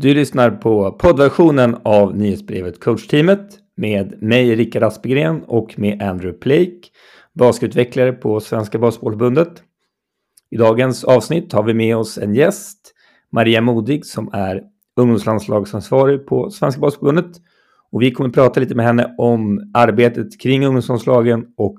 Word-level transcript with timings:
Du 0.00 0.14
lyssnar 0.14 0.50
på 0.50 0.92
poddversionen 0.92 1.76
av 1.82 2.16
nyhetsbrevet 2.16 2.80
Coachteamet 2.80 3.58
med 3.76 4.22
mig 4.22 4.54
Rickard 4.54 4.82
Aspegren 4.82 5.42
och 5.46 5.78
med 5.78 6.02
Andrew 6.02 6.38
Blake, 6.40 6.88
basketutvecklare 7.34 8.12
på 8.12 8.40
Svenska 8.40 8.78
Basketbollförbundet. 8.78 9.62
I 10.50 10.56
dagens 10.56 11.04
avsnitt 11.04 11.52
har 11.52 11.62
vi 11.62 11.74
med 11.74 11.96
oss 11.96 12.18
en 12.18 12.34
gäst, 12.34 12.94
Maria 13.32 13.60
Modig 13.60 14.06
som 14.06 14.30
är 14.32 14.62
ungdomslandslagsansvarig 14.96 16.26
på 16.26 16.50
Svenska 16.50 16.80
Basketbollförbundet. 16.80 17.40
Och 17.92 18.02
vi 18.02 18.10
kommer 18.10 18.30
prata 18.30 18.60
lite 18.60 18.74
med 18.74 18.86
henne 18.86 19.14
om 19.18 19.70
arbetet 19.74 20.40
kring 20.40 20.66
ungdomslandslagen 20.66 21.46
och 21.56 21.78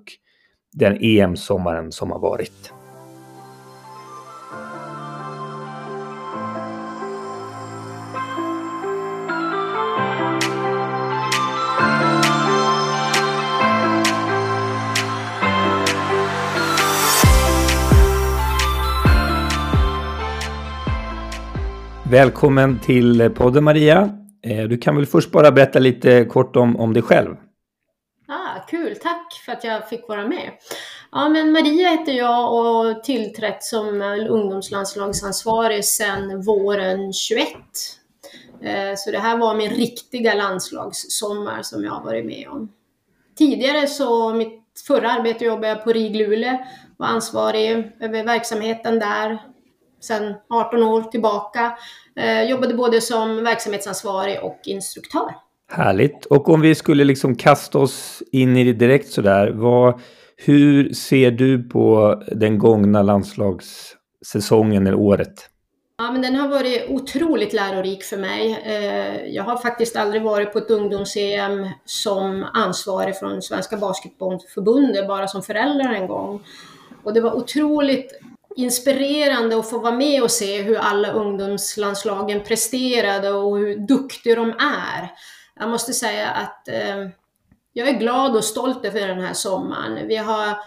den 0.74 0.98
EM-sommaren 1.02 1.92
som 1.92 2.12
har 2.12 2.20
varit. 2.20 2.74
Välkommen 22.12 22.80
till 22.80 23.30
podden 23.30 23.64
Maria. 23.64 24.10
Eh, 24.44 24.64
du 24.64 24.78
kan 24.78 24.96
väl 24.96 25.06
först 25.06 25.32
bara 25.32 25.52
berätta 25.52 25.80
lite 25.80 26.26
kort 26.26 26.56
om, 26.56 26.76
om 26.76 26.94
dig 26.94 27.04
själv. 27.04 27.36
Ah, 28.28 28.60
kul, 28.68 28.96
tack 28.96 29.34
för 29.46 29.52
att 29.52 29.64
jag 29.64 29.90
fick 29.90 30.08
vara 30.08 30.28
med. 30.28 30.52
Ja, 31.12 31.30
men 31.30 31.52
Maria 31.52 31.90
heter 31.90 32.12
jag 32.12 32.54
och 32.54 33.04
tillträtt 33.04 33.64
som 33.64 34.02
ungdomslandslagsansvarig 34.30 35.86
sedan 35.86 36.42
våren 36.42 37.14
21. 37.14 37.48
Eh, 38.62 38.96
så 38.98 39.12
det 39.12 39.20
här 39.20 39.38
var 39.38 39.56
min 39.56 39.70
riktiga 39.70 40.34
landslagssommar 40.34 41.62
som 41.62 41.84
jag 41.84 41.92
har 41.92 42.04
varit 42.04 42.26
med 42.26 42.48
om. 42.50 42.72
Tidigare 43.38 43.88
så, 43.88 44.34
mitt 44.34 44.64
förra 44.88 45.12
arbete 45.12 45.46
jobbade 45.46 45.68
jag 45.68 45.84
på 45.84 45.92
RIG 45.92 46.16
Luleå, 46.16 46.58
var 46.98 47.08
ansvarig 47.08 47.92
över 48.00 48.24
verksamheten 48.24 49.00
där 49.00 49.40
sedan 50.00 50.34
18 50.50 50.84
år 50.84 51.02
tillbaka. 51.02 51.78
Eh, 52.16 52.50
jobbade 52.50 52.74
både 52.74 53.02
som 53.02 53.44
verksamhetsansvarig 53.44 54.40
och 54.44 54.60
instruktör. 54.66 55.36
Härligt. 55.72 56.26
Och 56.26 56.50
om 56.50 56.62
vi 56.62 56.76
skulle 56.76 57.04
liksom 57.04 57.36
kasta 57.36 57.78
oss 57.80 58.24
in 58.32 58.58
i 58.58 58.64
det 58.64 58.74
direkt 58.74 59.12
sådär. 59.12 59.52
Vad, 59.52 60.02
hur 60.38 60.94
ser 60.94 61.32
du 61.32 61.70
på 61.70 62.16
den 62.28 62.60
gångna 62.60 63.02
landslagssäsongen 63.02 64.88
eller 64.88 64.98
året? 64.98 65.50
Ja, 65.98 66.12
men 66.12 66.22
den 66.22 66.36
har 66.36 66.48
varit 66.48 66.90
otroligt 66.90 67.54
lärorik 67.54 68.04
för 68.04 68.18
mig. 68.18 68.64
Eh, 68.66 69.26
jag 69.36 69.44
har 69.44 69.58
faktiskt 69.58 69.96
aldrig 69.96 70.24
varit 70.24 70.54
på 70.54 70.58
ett 70.58 70.72
ungdoms-EM 70.72 71.68
som 71.86 72.46
ansvarig 72.54 73.16
från 73.16 73.42
Svenska 73.42 73.78
Basketbollförbundet, 73.78 75.08
bara 75.08 75.28
som 75.28 75.42
förälder 75.42 75.94
en 75.94 76.08
gång. 76.08 76.44
Och 77.04 77.14
det 77.14 77.22
var 77.22 77.34
otroligt 77.34 78.20
inspirerande 78.56 79.60
att 79.60 79.70
få 79.70 79.80
vara 79.80 79.96
med 79.96 80.24
och 80.24 80.32
se 80.32 80.62
hur 80.62 80.78
alla 80.78 81.12
ungdomslandslagen 81.12 82.44
presterade 82.44 83.32
och 83.32 83.58
hur 83.58 83.76
duktiga 83.76 84.36
de 84.36 84.50
är. 84.60 85.12
Jag 85.60 85.70
måste 85.70 85.94
säga 85.94 86.30
att 86.30 86.68
eh, 86.68 87.08
jag 87.74 87.88
är 87.88 88.00
glad 88.00 88.36
och 88.36 88.44
stolt 88.44 88.86
över 88.86 89.08
den 89.08 89.22
här 89.22 89.34
sommaren. 89.34 90.08
Vi 90.08 90.16
har 90.16 90.58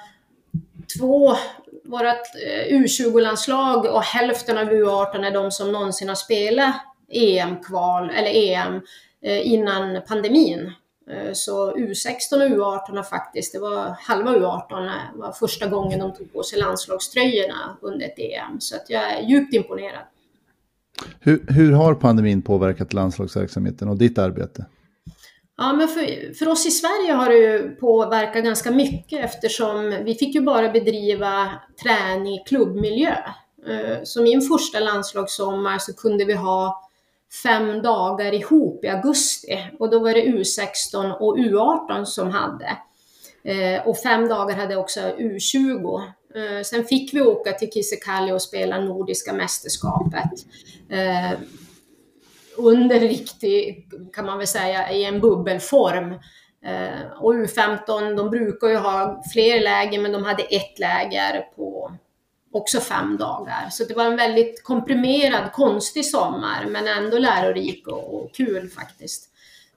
två, 0.98 1.36
vårt 1.84 2.04
eh, 2.46 2.76
U20-landslag 2.76 3.84
och 3.84 4.02
hälften 4.02 4.58
av 4.58 4.64
U18 4.64 5.26
är 5.26 5.30
de 5.30 5.50
som 5.50 5.72
någonsin 5.72 6.08
har 6.08 6.14
spelat 6.14 6.74
EM-kval 7.08 8.10
eller 8.10 8.30
EM 8.30 8.80
eh, 9.22 9.52
innan 9.52 10.02
pandemin. 10.08 10.72
Eh, 11.10 11.32
så 11.32 11.72
U16 11.72 12.34
och 12.34 12.50
U18 12.50 12.96
har 12.96 13.02
faktiskt, 13.02 13.52
det 13.52 13.58
var 13.58 13.96
halva 14.00 14.30
U18 14.30 14.86
eh, 14.86 14.92
var 15.14 15.32
första 15.32 15.66
gången 15.66 15.98
de 15.98 16.14
tog 16.14 16.32
på 16.32 16.42
sig 16.42 16.58
landslagströjorna 16.58 17.76
under 17.80 18.06
ett 18.06 18.18
EM. 18.18 18.60
Så 18.60 18.76
att 18.76 18.90
jag 18.90 19.12
är 19.12 19.22
djupt 19.22 19.54
imponerad. 19.54 20.02
Hur, 21.20 21.46
hur 21.48 21.72
har 21.72 21.94
pandemin 21.94 22.42
påverkat 22.42 22.92
landslagsverksamheten 22.92 23.88
och 23.88 23.96
ditt 23.96 24.18
arbete? 24.18 24.66
Ja, 25.56 25.72
men 25.72 25.88
för, 25.88 26.34
för 26.34 26.48
oss 26.48 26.66
i 26.66 26.70
Sverige 26.70 27.12
har 27.12 27.28
det 27.28 27.36
ju 27.36 27.76
påverkat 27.76 28.44
ganska 28.44 28.70
mycket 28.70 29.24
eftersom 29.24 29.90
vi 30.04 30.14
fick 30.14 30.34
ju 30.34 30.40
bara 30.40 30.72
bedriva 30.72 31.50
träning 31.82 32.34
i 32.34 32.44
klubbmiljö. 32.46 33.16
Eh, 33.68 33.98
så 34.04 34.22
min 34.22 34.42
första 34.42 34.80
landslagssommar 34.80 35.78
så 35.78 35.94
kunde 35.94 36.24
vi 36.24 36.34
ha 36.34 36.90
fem 37.42 37.82
dagar 37.82 38.34
ihop 38.34 38.84
i 38.84 38.88
augusti 38.88 39.70
och 39.78 39.90
då 39.90 39.98
var 39.98 40.12
det 40.12 40.22
U16 40.22 41.12
och 41.12 41.36
U18 41.36 42.04
som 42.04 42.30
hade. 42.30 42.76
Eh, 43.44 43.86
och 43.86 43.98
fem 43.98 44.28
dagar 44.28 44.56
hade 44.56 44.76
också 44.76 45.00
U20. 45.00 46.02
Eh, 46.34 46.62
sen 46.62 46.84
fick 46.84 47.14
vi 47.14 47.20
åka 47.20 47.52
till 47.52 47.70
Kisekali 47.70 48.32
och 48.32 48.42
spela 48.42 48.80
Nordiska 48.80 49.32
mästerskapet. 49.32 50.30
Eh, 50.88 51.32
under 52.56 53.00
riktig, 53.00 53.88
kan 54.12 54.26
man 54.26 54.38
väl 54.38 54.46
säga, 54.46 54.92
i 54.92 55.04
en 55.04 55.20
bubbelform. 55.20 56.12
Eh, 56.64 57.12
och 57.20 57.34
U15, 57.34 58.16
de 58.16 58.30
brukar 58.30 58.68
ju 58.68 58.76
ha 58.76 59.22
fler 59.32 59.60
läger, 59.60 60.00
men 60.00 60.12
de 60.12 60.24
hade 60.24 60.42
ett 60.42 60.78
läger 60.78 61.40
på 61.56 61.92
också 62.52 62.80
fem 62.80 63.16
dagar. 63.16 63.68
Så 63.70 63.84
det 63.84 63.94
var 63.94 64.04
en 64.04 64.16
väldigt 64.16 64.62
komprimerad, 64.62 65.52
konstig 65.52 66.06
sommar, 66.06 66.66
men 66.70 66.88
ändå 66.88 67.18
lärorik 67.18 67.86
och, 67.86 68.14
och 68.14 68.34
kul 68.34 68.68
faktiskt. 68.68 69.28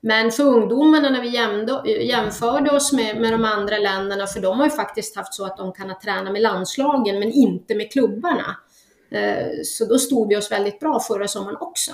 Men 0.02 0.32
för 0.32 0.44
ungdomarna 0.44 1.10
när 1.10 1.22
vi 1.22 2.08
jämförde 2.08 2.72
oss 2.72 2.94
med, 2.94 3.22
med 3.22 3.34
de 3.34 3.46
andra 3.46 3.78
länderna, 3.78 4.28
för 4.28 4.42
de 4.42 4.60
har 4.60 4.66
ju 4.66 4.72
faktiskt 4.72 5.16
haft 5.16 5.34
så 5.34 5.46
att 5.46 5.58
de 5.58 5.74
kan 5.74 6.00
träna 6.04 6.32
med 6.32 6.42
landslagen 6.42 7.20
men 7.20 7.32
inte 7.32 7.76
med 7.76 7.92
klubbarna. 7.92 8.58
Eh, 9.12 9.48
så 9.64 9.86
då 9.86 9.98
stod 9.98 10.30
vi 10.30 10.38
oss 10.38 10.52
väldigt 10.52 10.80
bra 10.80 11.00
förra 11.00 11.28
sommaren 11.28 11.58
också. 11.60 11.92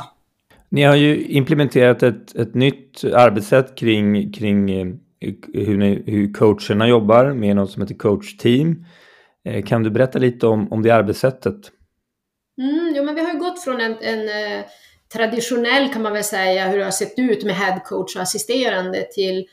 Ni 0.70 0.84
har 0.84 0.96
ju 0.96 1.26
implementerat 1.26 2.04
ett, 2.04 2.36
ett 2.36 2.54
nytt 2.54 3.04
arbetssätt 3.04 3.76
kring, 3.76 4.32
kring 4.32 4.72
eh, 4.72 4.88
hur, 5.54 5.78
ni, 5.78 6.04
hur 6.06 6.34
coacherna 6.34 6.88
jobbar 6.88 7.34
med 7.34 7.56
något 7.56 7.72
som 7.72 7.82
heter 7.82 7.96
coachteam. 7.96 8.86
Eh, 9.46 9.64
kan 9.64 9.84
du 9.84 9.90
berätta 9.90 10.20
lite 10.20 10.48
om, 10.48 10.74
om 10.74 10.82
det 10.82 10.92
arbetssättet? 10.92 11.72
Mm, 12.58 12.94
jo, 12.96 13.04
men 13.04 13.16
vi 13.16 13.22
har 13.22 13.34
ju 13.34 13.40
gått 13.40 13.64
från 13.64 13.82
en, 13.82 13.98
en 14.02 14.30
eh, 14.30 14.66
traditionell, 15.14 15.94
kan 15.94 16.02
man 16.02 16.14
väl 16.14 16.24
säga, 16.24 16.68
hur 16.68 16.78
det 16.78 16.84
har 16.84 16.92
sett 16.92 17.20
ut 17.20 17.44
med 17.44 17.56
headcoach 17.56 18.16
och 18.16 18.22
assisterande 18.22 19.08
till 19.14 19.48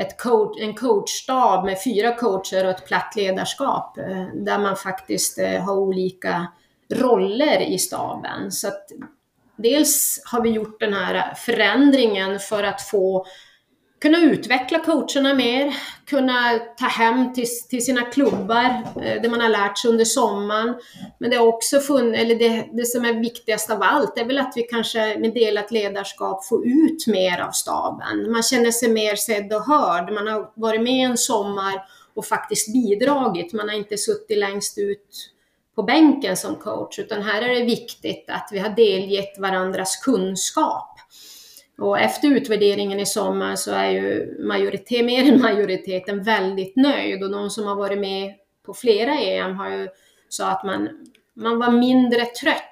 ett 0.00 0.18
coach, 0.18 0.60
en 0.60 0.74
coachstab 0.74 1.64
med 1.64 1.82
fyra 1.84 2.14
coacher 2.14 2.64
och 2.64 2.70
ett 2.70 2.86
platt 2.86 3.12
ledarskap 3.16 3.98
eh, 3.98 4.26
där 4.34 4.58
man 4.58 4.76
faktiskt 4.76 5.38
eh, 5.38 5.64
har 5.64 5.76
olika 5.76 6.46
roller 6.92 7.60
i 7.60 7.78
staben. 7.78 8.52
Så 8.52 8.68
att 8.68 8.86
dels 9.56 10.22
har 10.24 10.42
vi 10.42 10.50
gjort 10.50 10.80
den 10.80 10.94
här 10.94 11.34
förändringen 11.34 12.38
för 12.38 12.62
att 12.62 12.82
få 12.82 13.26
kunna 14.00 14.18
utveckla 14.18 14.78
coacherna 14.78 15.34
mer, 15.34 15.76
kunna 16.06 16.58
ta 16.78 16.86
hem 16.86 17.32
till, 17.34 17.46
till 17.70 17.84
sina 17.84 18.02
klubbar 18.02 18.82
eh, 19.02 19.22
det 19.22 19.28
man 19.28 19.40
har 19.40 19.48
lärt 19.48 19.78
sig 19.78 19.90
under 19.90 20.04
sommaren. 20.04 20.74
Men 21.18 21.30
det 21.30 21.36
har 21.36 21.46
också 21.46 21.80
funnits, 21.80 22.22
eller 22.22 22.34
det, 22.34 22.68
det 22.72 22.86
som 22.86 23.04
är 23.04 23.12
viktigast 23.12 23.70
av 23.70 23.82
allt 23.82 24.18
är 24.18 24.24
väl 24.24 24.38
att 24.38 24.52
vi 24.56 24.62
kanske 24.62 25.18
med 25.18 25.34
delat 25.34 25.70
ledarskap 25.70 26.44
får 26.44 26.66
ut 26.66 27.06
mer 27.06 27.40
av 27.40 27.50
staben. 27.50 28.32
Man 28.32 28.42
känner 28.42 28.70
sig 28.70 28.88
mer 28.88 29.16
sedd 29.16 29.52
och 29.52 29.62
hörd. 29.62 30.12
Man 30.12 30.26
har 30.26 30.50
varit 30.54 30.82
med 30.82 31.10
en 31.10 31.18
sommar 31.18 31.84
och 32.14 32.26
faktiskt 32.26 32.72
bidragit. 32.72 33.52
Man 33.52 33.68
har 33.68 33.76
inte 33.76 33.98
suttit 33.98 34.38
längst 34.38 34.78
ut 34.78 35.30
på 35.74 35.82
bänken 35.82 36.36
som 36.36 36.56
coach, 36.56 36.98
utan 36.98 37.22
här 37.22 37.42
är 37.42 37.54
det 37.54 37.64
viktigt 37.64 38.24
att 38.28 38.48
vi 38.52 38.58
har 38.58 38.68
delgett 38.68 39.38
varandras 39.38 39.96
kunskap 39.96 40.97
och 41.78 41.98
efter 41.98 42.28
utvärderingen 42.28 43.00
i 43.00 43.06
sommar 43.06 43.56
så 43.56 43.70
är 43.72 43.90
ju 43.90 44.36
majoritet, 44.46 45.04
mer 45.04 45.32
än 45.32 45.40
majoriteten 45.40 46.22
väldigt 46.22 46.76
nöjd 46.76 47.22
och 47.22 47.30
de 47.30 47.50
som 47.50 47.66
har 47.66 47.76
varit 47.76 47.98
med 47.98 48.34
på 48.66 48.74
flera 48.74 49.18
EM 49.18 49.56
har 49.56 49.70
ju 49.70 49.88
sagt 50.28 50.58
att 50.58 50.64
man, 50.64 50.88
man 51.34 51.58
var 51.58 51.70
mindre 51.70 52.24
trött 52.24 52.64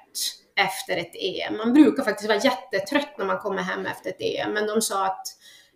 efter 0.55 0.97
ett 0.97 1.15
EM. 1.15 1.57
Man 1.57 1.73
brukar 1.73 2.03
faktiskt 2.03 2.29
vara 2.29 2.39
jättetrött 2.39 3.17
när 3.17 3.25
man 3.25 3.39
kommer 3.39 3.61
hem 3.61 3.85
efter 3.85 4.09
ett 4.09 4.21
EM, 4.21 4.53
men 4.53 4.67
de 4.67 4.81
sa 4.81 5.05
att 5.05 5.27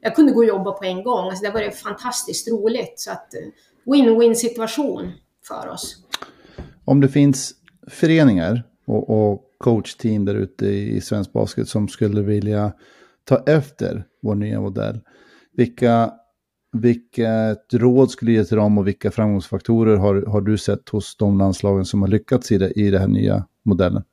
jag 0.01 0.15
kunde 0.15 0.31
gå 0.31 0.39
och 0.39 0.45
jobba 0.45 0.71
på 0.71 0.85
en 0.85 1.03
gång. 1.03 1.29
Alltså 1.29 1.45
det 1.45 1.51
var 1.51 1.69
fantastiskt 1.69 2.51
roligt. 2.51 2.99
Så 2.99 3.11
att 3.11 3.33
eh, 3.33 3.41
win-win 3.85 4.33
situation 4.33 5.11
för 5.47 5.69
oss. 5.69 5.97
Om 6.85 7.01
det 7.01 7.09
finns 7.09 7.53
föreningar 7.87 8.63
och, 8.85 9.09
och 9.09 9.43
coachteam 9.57 10.25
där 10.25 10.35
ute 10.35 10.65
i 10.65 11.01
svensk 11.01 11.33
basket 11.33 11.67
som 11.67 11.87
skulle 11.87 12.21
vilja 12.21 12.71
ta 13.23 13.43
efter 13.45 14.05
vår 14.21 14.35
nya 14.35 14.61
modell. 14.61 14.99
Vilka, 15.53 16.11
vilket 16.73 17.73
råd 17.73 18.11
skulle 18.11 18.31
du 18.31 18.35
ge 18.35 18.43
till 18.43 18.57
dem 18.57 18.77
och 18.77 18.87
vilka 18.87 19.11
framgångsfaktorer 19.11 19.97
har, 19.97 20.25
har 20.27 20.41
du 20.41 20.57
sett 20.57 20.89
hos 20.89 21.17
de 21.17 21.37
landslagen 21.37 21.85
som 21.85 22.01
har 22.01 22.09
lyckats 22.09 22.51
i 22.51 22.57
det, 22.57 22.71
i 22.71 22.91
den 22.91 23.01
här 23.01 23.07
nya 23.07 23.45
modellen? 23.63 24.03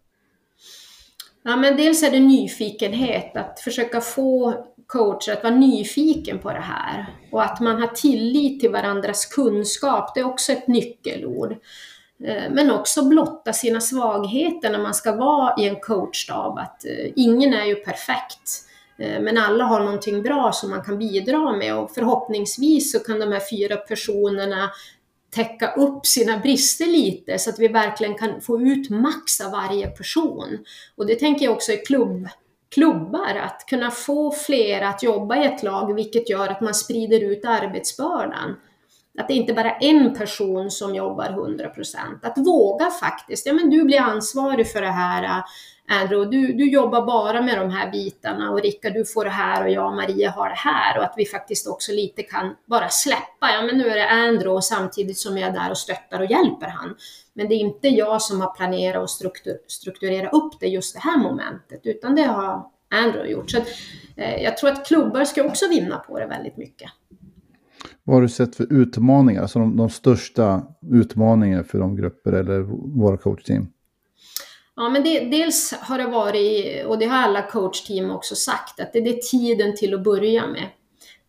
Ja, 1.43 1.57
men 1.57 1.77
dels 1.77 2.03
är 2.03 2.11
det 2.11 2.21
nyfikenhet, 2.21 3.37
att 3.37 3.61
försöka 3.61 4.01
få 4.01 4.65
coacher 4.87 5.33
att 5.33 5.43
vara 5.43 5.55
nyfiken 5.55 6.39
på 6.39 6.53
det 6.53 6.61
här. 6.61 7.07
Och 7.33 7.45
att 7.45 7.61
man 7.61 7.81
har 7.81 7.89
tillit 7.89 8.61
till 8.61 8.71
varandras 8.71 9.27
kunskap, 9.27 10.15
det 10.15 10.21
är 10.21 10.25
också 10.25 10.53
ett 10.53 10.69
nyckelord. 10.69 11.53
Eh, 12.25 12.51
men 12.51 12.71
också 12.71 13.09
blotta 13.09 13.53
sina 13.53 13.81
svagheter 13.81 14.71
när 14.71 14.83
man 14.83 14.95
ska 14.95 15.17
vara 15.17 15.55
i 15.59 15.69
en 15.69 15.81
coachstab. 15.81 16.59
Att 16.59 16.85
eh, 16.85 17.13
ingen 17.17 17.55
är 17.55 17.65
ju 17.65 17.75
perfekt. 17.75 18.68
Eh, 18.99 19.21
men 19.21 19.39
alla 19.39 19.65
har 19.65 19.81
någonting 19.81 20.23
bra 20.23 20.53
som 20.53 20.71
man 20.71 20.85
kan 20.85 20.99
bidra 20.99 21.53
med 21.57 21.77
och 21.77 21.91
förhoppningsvis 21.91 22.93
så 22.93 22.99
kan 22.99 23.21
de 23.21 23.33
här 23.33 23.43
fyra 23.51 23.77
personerna 23.77 24.71
täcka 25.31 25.73
upp 25.73 26.07
sina 26.07 26.39
brister 26.39 26.87
lite 26.87 27.39
så 27.39 27.51
att 27.51 27.59
vi 27.59 27.69
verkligen 27.69 28.15
kan 28.15 28.41
få 28.41 28.61
ut 28.61 28.91
max 28.91 29.41
av 29.41 29.51
varje 29.51 29.87
person. 29.87 30.59
Och 30.97 31.07
det 31.07 31.15
tänker 31.15 31.45
jag 31.45 31.55
också 31.55 31.73
i 31.73 31.77
klubb, 31.77 32.29
klubbar, 32.75 33.35
att 33.35 33.67
kunna 33.67 33.91
få 33.91 34.31
fler 34.31 34.83
att 34.83 35.03
jobba 35.03 35.37
i 35.37 35.47
ett 35.47 35.63
lag, 35.63 35.95
vilket 35.95 36.31
gör 36.31 36.49
att 36.49 36.61
man 36.61 36.75
sprider 36.75 37.21
ut 37.21 37.45
arbetsbördan. 37.45 38.57
Att 39.19 39.29
det 39.29 39.35
inte 39.35 39.53
bara 39.53 39.71
är 39.71 39.89
en 39.89 40.15
person 40.15 40.71
som 40.71 40.95
jobbar 40.95 41.25
100%. 41.25 41.97
Att 42.23 42.39
våga 42.39 42.91
faktiskt, 42.91 43.47
ja 43.47 43.53
men 43.53 43.71
du 43.71 43.85
blir 43.85 44.01
ansvarig 44.01 44.73
för 44.73 44.81
det 44.81 44.91
här 44.91 45.43
Andrew, 45.91 46.31
du, 46.31 46.53
du 46.53 46.71
jobbar 46.71 47.07
bara 47.07 47.43
med 47.43 47.59
de 47.59 47.71
här 47.71 47.91
bitarna 47.91 48.51
och 48.51 48.63
Rickard 48.63 48.93
du 48.93 49.05
får 49.05 49.25
det 49.25 49.31
här 49.31 49.65
och 49.65 49.71
jag 49.71 49.87
och 49.87 49.97
Maria 49.97 50.31
har 50.31 50.49
det 50.49 50.55
här 50.55 50.99
och 50.99 51.05
att 51.05 51.15
vi 51.17 51.27
faktiskt 51.27 51.67
också 51.67 51.93
lite 51.93 52.23
kan 52.23 52.55
bara 52.67 52.89
släppa, 52.89 53.51
ja 53.55 53.63
men 53.67 53.79
nu 53.79 53.89
är 53.89 53.97
det 53.97 54.09
Andrew 54.09 54.63
samtidigt 54.63 55.19
som 55.19 55.39
jag 55.39 55.49
är 55.49 55.53
där 55.53 55.71
och 55.71 55.79
stöttar 55.79 56.21
och 56.21 56.31
hjälper 56.31 56.67
han. 56.67 56.95
Men 57.35 57.49
det 57.49 57.55
är 57.55 57.59
inte 57.59 57.89
jag 57.89 58.23
som 58.23 58.41
har 58.41 58.55
planerat 58.55 59.03
och 59.03 59.11
struktur, 59.11 59.59
strukturerat 59.67 60.33
upp 60.33 60.61
det 60.61 60.67
just 60.67 60.95
det 60.95 61.01
här 61.01 61.19
momentet, 61.19 61.81
utan 61.83 62.15
det 62.15 62.23
har 62.23 62.67
Andrew 62.91 63.33
gjort. 63.33 63.51
Så 63.51 63.59
att, 63.59 63.67
eh, 64.17 64.43
jag 64.43 64.57
tror 64.57 64.71
att 64.71 64.87
klubbar 64.87 65.25
ska 65.25 65.45
också 65.45 65.69
vinna 65.69 65.99
på 65.99 66.19
det 66.19 66.27
väldigt 66.27 66.57
mycket. 66.57 66.91
Vad 68.05 68.17
har 68.17 68.23
du 68.23 68.29
sett 68.29 68.57
för 68.57 68.73
utmaningar, 68.73 69.43
alltså 69.43 69.59
de, 69.59 69.77
de 69.77 69.91
största 69.91 70.63
utmaningarna 70.91 71.65
för 71.65 71.79
de 71.79 71.97
grupper 71.97 72.33
eller 72.33 72.61
våra 72.99 73.17
coachteam? 73.17 73.69
Ja, 74.81 74.89
men 74.89 75.03
det, 75.03 75.21
dels 75.21 75.73
har 75.81 75.99
det 75.99 76.07
varit, 76.07 76.87
och 76.87 76.99
det 76.99 77.07
har 77.07 77.19
alla 77.19 77.43
coachteam 77.43 78.11
också 78.11 78.35
sagt, 78.35 78.81
att 78.81 78.93
det, 78.93 79.01
det 79.01 79.11
är 79.11 79.31
tiden 79.31 79.77
till 79.77 79.95
att 79.95 80.05
börja 80.05 80.47
med. 80.47 80.69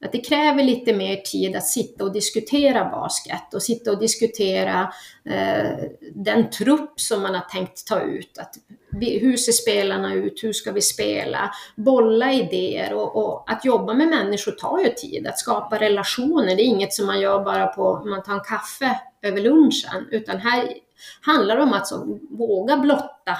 Att 0.05 0.11
det 0.11 0.19
kräver 0.19 0.63
lite 0.63 0.93
mer 0.93 1.15
tid 1.15 1.55
att 1.55 1.67
sitta 1.67 2.03
och 2.03 2.13
diskutera 2.13 2.89
basket 2.89 3.53
och 3.53 3.63
sitta 3.63 3.91
och 3.91 3.99
diskutera 3.99 4.93
eh, 5.25 5.89
den 6.15 6.49
trupp 6.49 6.99
som 6.99 7.21
man 7.21 7.35
har 7.35 7.41
tänkt 7.41 7.87
ta 7.87 8.01
ut. 8.01 8.37
Att, 8.37 8.55
hur 9.01 9.37
ser 9.37 9.51
spelarna 9.51 10.13
ut? 10.13 10.43
Hur 10.43 10.53
ska 10.53 10.71
vi 10.71 10.81
spela? 10.81 11.51
Bolla 11.75 12.33
idéer 12.33 12.93
och, 12.93 13.15
och, 13.15 13.51
att 13.51 13.65
jobba 13.65 13.93
med 13.93 14.07
människor 14.07 14.51
tar 14.51 14.79
ju 14.79 14.89
tid. 14.89 15.27
Att 15.27 15.39
skapa 15.39 15.79
relationer, 15.79 16.55
det 16.55 16.61
är 16.61 16.65
inget 16.65 16.93
som 16.93 17.05
man 17.05 17.19
gör 17.19 17.43
bara 17.43 17.67
på 17.67 18.03
man 18.05 18.23
tar 18.23 18.33
en 18.33 18.39
kaffe 18.39 18.99
över 19.21 19.41
lunchen, 19.41 20.07
utan 20.11 20.37
här 20.37 20.73
handlar 21.21 21.57
om 21.57 21.73
att 21.73 21.87
så, 21.87 22.19
våga 22.29 22.77
blotta 22.77 23.37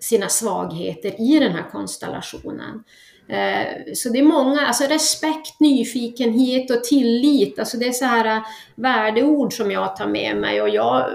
sina 0.00 0.28
svagheter 0.28 1.20
i 1.20 1.38
den 1.38 1.52
här 1.52 1.70
konstellationen. 1.72 2.84
Eh, 3.28 3.94
så 3.94 4.08
det 4.08 4.18
är 4.18 4.22
många, 4.22 4.66
alltså 4.66 4.84
respekt, 4.84 5.60
nyfikenhet 5.60 6.70
och 6.70 6.84
tillit, 6.84 7.58
alltså 7.58 7.78
det 7.78 7.88
är 7.88 7.92
så 7.92 8.04
här 8.04 8.36
eh, 8.36 8.42
värdeord 8.74 9.52
som 9.52 9.70
jag 9.70 9.96
tar 9.96 10.06
med 10.06 10.36
mig 10.36 10.62
och 10.62 10.68
jag 10.68 11.10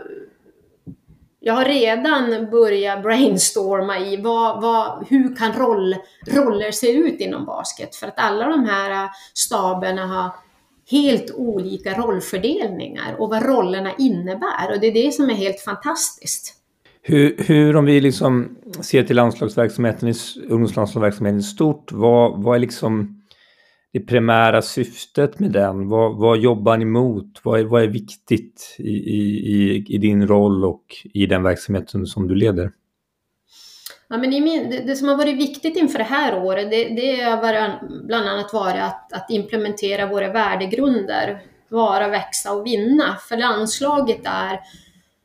jag 1.45 1.53
har 1.53 1.65
redan 1.65 2.49
börjat 2.49 3.03
brainstorma 3.03 3.99
i 3.99 4.17
vad, 4.17 4.61
vad, 4.61 5.05
hur 5.09 5.35
kan 5.35 5.53
roll, 5.53 5.95
roller 6.27 6.71
se 6.71 6.91
ut 6.91 7.19
inom 7.19 7.45
basket? 7.45 7.95
För 7.95 8.07
att 8.07 8.19
alla 8.19 8.47
de 8.47 8.65
här 8.65 8.91
eh, 8.91 9.09
staberna 9.33 10.05
har 10.05 10.31
helt 10.91 11.31
olika 11.31 11.93
rollfördelningar 11.93 13.15
och 13.19 13.29
vad 13.29 13.45
rollerna 13.45 13.91
innebär. 13.97 14.73
Och 14.73 14.79
det 14.79 14.87
är 14.87 15.05
det 15.05 15.11
som 15.11 15.29
är 15.29 15.33
helt 15.33 15.59
fantastiskt. 15.59 16.53
Hur, 17.01 17.35
hur 17.37 17.75
om 17.75 17.85
vi 17.85 18.01
liksom 18.01 18.57
ser 18.81 19.03
till 19.03 19.15
landslagsverksamheten, 19.15 20.13
ungdomslandslagsverksamheten 20.49 21.39
i 21.39 21.43
stort, 21.43 21.91
vad, 21.91 22.43
vad 22.43 22.55
är 22.55 22.59
liksom 22.59 23.21
det 23.93 23.99
primära 23.99 24.61
syftet 24.61 25.39
med 25.39 25.51
den? 25.51 25.87
Vad, 25.87 26.17
vad 26.17 26.37
jobbar 26.37 26.77
ni 26.77 26.85
mot? 26.85 27.41
Vad 27.43 27.59
är, 27.59 27.63
vad 27.63 27.83
är 27.83 27.87
viktigt 27.87 28.75
i, 28.79 28.91
i, 28.91 29.85
i 29.87 29.97
din 29.97 30.27
roll 30.27 30.65
och 30.65 30.85
i 31.13 31.25
den 31.25 31.43
verksamheten 31.43 32.05
som 32.05 32.27
du 32.27 32.35
leder? 32.35 32.71
Ja, 34.07 34.17
men 34.17 34.29
min, 34.29 34.69
det, 34.69 34.79
det, 34.79 34.95
som 34.95 35.07
har 35.07 35.15
varit 35.15 35.37
viktigt 35.37 35.77
inför 35.77 35.97
det 35.97 36.03
här 36.03 36.43
året, 36.43 36.71
det, 36.71 36.89
det 36.89 37.21
har 37.21 37.37
bland 38.07 38.27
annat 38.27 38.53
varit 38.53 38.81
att, 38.81 39.13
att 39.13 39.29
implementera 39.29 40.05
våra 40.05 40.31
värdegrunder, 40.31 41.41
vara, 41.69 42.07
växa 42.07 42.53
och 42.53 42.65
vinna. 42.65 43.17
För 43.29 43.37
landslaget 43.37 44.21
är 44.23 44.59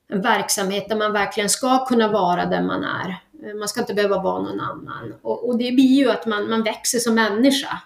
en 0.08 0.22
verksamhet 0.22 0.88
där 0.88 0.96
man 0.96 1.12
verkligen 1.12 1.48
ska 1.48 1.86
kunna 1.86 2.08
vara 2.08 2.46
den 2.46 2.66
man 2.66 2.84
är. 2.84 3.16
Man 3.58 3.68
ska 3.68 3.80
inte 3.80 3.94
behöva 3.94 4.22
vara 4.22 4.42
någon 4.42 4.60
annan. 4.60 5.14
Och, 5.22 5.48
och 5.48 5.58
det 5.58 5.72
blir 5.72 5.98
ju 5.98 6.10
att 6.10 6.26
man, 6.26 6.50
man 6.50 6.62
växer 6.62 6.98
som 6.98 7.14
människa. 7.14 7.78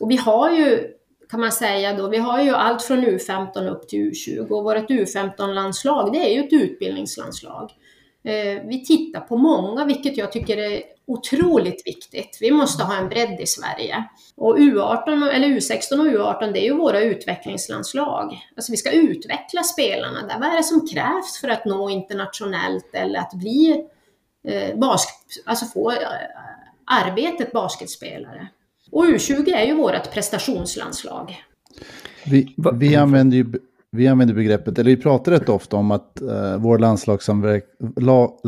Och 0.00 0.10
vi 0.10 0.16
har 0.16 0.50
ju, 0.50 0.92
kan 1.30 1.40
man 1.40 1.52
säga 1.52 1.96
då, 1.96 2.08
vi 2.08 2.16
har 2.16 2.42
ju 2.42 2.50
allt 2.50 2.82
från 2.82 3.04
U15 3.04 3.68
upp 3.68 3.88
till 3.88 4.12
U20 4.12 4.48
och 4.48 4.64
vårt 4.64 4.90
U15-landslag, 4.90 6.12
det 6.12 6.18
är 6.18 6.34
ju 6.34 6.40
ett 6.40 6.52
utbildningslandslag. 6.52 7.72
Eh, 8.26 8.62
vi 8.64 8.84
tittar 8.84 9.20
på 9.20 9.36
många, 9.36 9.84
vilket 9.84 10.16
jag 10.16 10.32
tycker 10.32 10.56
är 10.56 10.82
otroligt 11.06 11.86
viktigt. 11.86 12.38
Vi 12.40 12.50
måste 12.50 12.84
ha 12.84 12.96
en 12.96 13.08
bredd 13.08 13.40
i 13.40 13.46
Sverige. 13.46 14.04
Och 14.36 14.58
U18, 14.58 15.30
eller 15.30 15.48
U16 15.48 16.00
och 16.00 16.06
U18, 16.06 16.52
det 16.52 16.60
är 16.60 16.64
ju 16.64 16.76
våra 16.76 17.00
utvecklingslandslag. 17.00 18.38
Alltså 18.56 18.72
vi 18.72 18.76
ska 18.76 18.90
utveckla 18.90 19.62
spelarna 19.62 20.26
där. 20.26 20.38
Vad 20.40 20.48
är 20.48 20.56
det 20.56 20.62
som 20.62 20.88
krävs 20.88 21.40
för 21.40 21.48
att 21.48 21.64
nå 21.64 21.90
internationellt 21.90 22.90
eller 22.92 23.18
att 23.18 23.32
bli 23.34 23.84
eh, 24.48 24.78
basket, 24.78 25.44
alltså 25.44 25.66
få 25.66 25.90
eh, 25.90 25.98
arbetet 26.84 27.52
basketspelare? 27.52 28.48
Och 28.90 29.04
U20 29.04 29.54
är 29.54 29.66
ju 29.66 29.74
vårt 29.74 30.12
prestationslandslag. 30.12 31.42
Vi, 32.24 32.54
vi 32.74 32.96
använder 32.96 33.36
ju 33.36 33.52
vi 33.96 34.08
använder 34.08 34.34
begreppet, 34.34 34.78
eller 34.78 34.90
vi 34.90 34.96
pratar 34.96 35.32
rätt 35.32 35.48
ofta 35.48 35.76
om 35.76 35.90
att 35.90 36.20
eh, 36.20 36.58
vår 36.58 36.78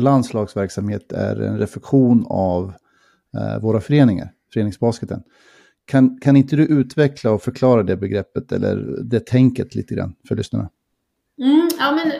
landslagsverksamhet 0.01 1.11
är 1.11 1.41
en 1.41 1.57
reflektion 1.59 2.25
av 2.29 2.73
eh, 3.37 3.61
våra 3.61 3.81
föreningar, 3.81 4.31
föreningsbasketen. 4.53 5.23
Kan, 5.85 6.19
kan 6.19 6.35
inte 6.35 6.55
du 6.55 6.65
utveckla 6.65 7.31
och 7.31 7.41
förklara 7.41 7.83
det 7.83 7.97
begreppet 7.97 8.51
eller 8.51 8.97
det 9.03 9.25
tänket 9.25 9.75
lite 9.75 9.95
grann 9.95 10.15
för 10.27 10.35
lyssnarna? 10.35 10.69
Mm, 11.41 11.69
ja, 11.79 11.91
men 11.91 12.11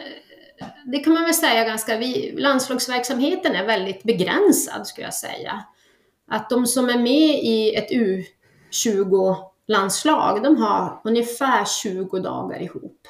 det 0.92 0.98
kan 0.98 1.12
man 1.12 1.22
väl 1.22 1.34
säga 1.34 1.64
ganska, 1.64 1.98
vi, 1.98 2.34
landslagsverksamheten 2.38 3.54
är 3.54 3.66
väldigt 3.66 4.02
begränsad 4.02 4.86
skulle 4.86 5.06
jag 5.06 5.14
säga. 5.14 5.64
Att 6.28 6.50
de 6.50 6.66
som 6.66 6.88
är 6.88 6.98
med 6.98 7.44
i 7.44 7.74
ett 7.74 7.90
U20-landslag, 8.72 10.42
de 10.42 10.56
har 10.56 11.00
ungefär 11.04 11.64
20 11.64 12.18
dagar 12.18 12.62
ihop. 12.62 13.08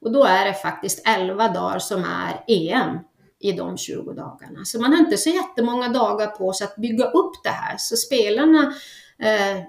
Och 0.00 0.12
då 0.12 0.24
är 0.24 0.44
det 0.44 0.54
faktiskt 0.54 1.08
11 1.08 1.48
dagar 1.48 1.78
som 1.78 2.04
är 2.04 2.44
EM 2.46 2.98
i 3.40 3.52
de 3.52 3.78
20 3.78 4.12
dagarna. 4.12 4.64
Så 4.64 4.80
man 4.80 4.92
har 4.92 4.98
inte 4.98 5.16
så 5.16 5.30
jättemånga 5.30 5.88
dagar 5.88 6.26
på 6.26 6.52
sig 6.52 6.64
att 6.64 6.76
bygga 6.76 7.04
upp 7.04 7.32
det 7.42 7.50
här. 7.50 7.76
Så 7.78 7.96
spelarna, 7.96 8.74
eh, 9.18 9.62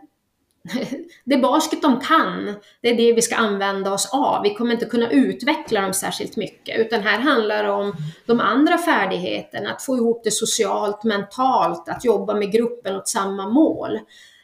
det 1.24 1.38
basket 1.38 1.82
de 1.82 2.00
kan, 2.00 2.56
det 2.82 2.90
är 2.90 2.98
det 2.98 3.14
vi 3.14 3.22
ska 3.22 3.36
använda 3.36 3.94
oss 3.94 4.10
av. 4.14 4.44
Vi 4.44 4.56
kommer 4.56 4.74
inte 4.74 4.86
kunna 4.86 5.12
utveckla 5.12 5.82
dem 5.82 5.94
särskilt 5.94 6.38
mycket, 6.38 6.80
utan 6.80 7.02
här 7.02 7.20
handlar 7.20 7.64
det 7.64 7.72
om 7.72 7.94
de 8.26 8.40
andra 8.40 8.78
färdigheterna, 8.78 9.72
att 9.72 9.84
få 9.84 9.98
ihop 9.98 10.24
det 10.24 10.32
socialt, 10.32 11.04
mentalt, 11.04 11.90
att 11.90 12.06
jobba 12.06 12.34
med 12.34 12.52
gruppen 12.52 12.96
åt 12.96 13.08
samma 13.08 13.50
mål. 13.50 14.00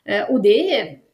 Eh, 0.05 0.29
och 0.29 0.41
det 0.41 0.79
är 0.79 1.06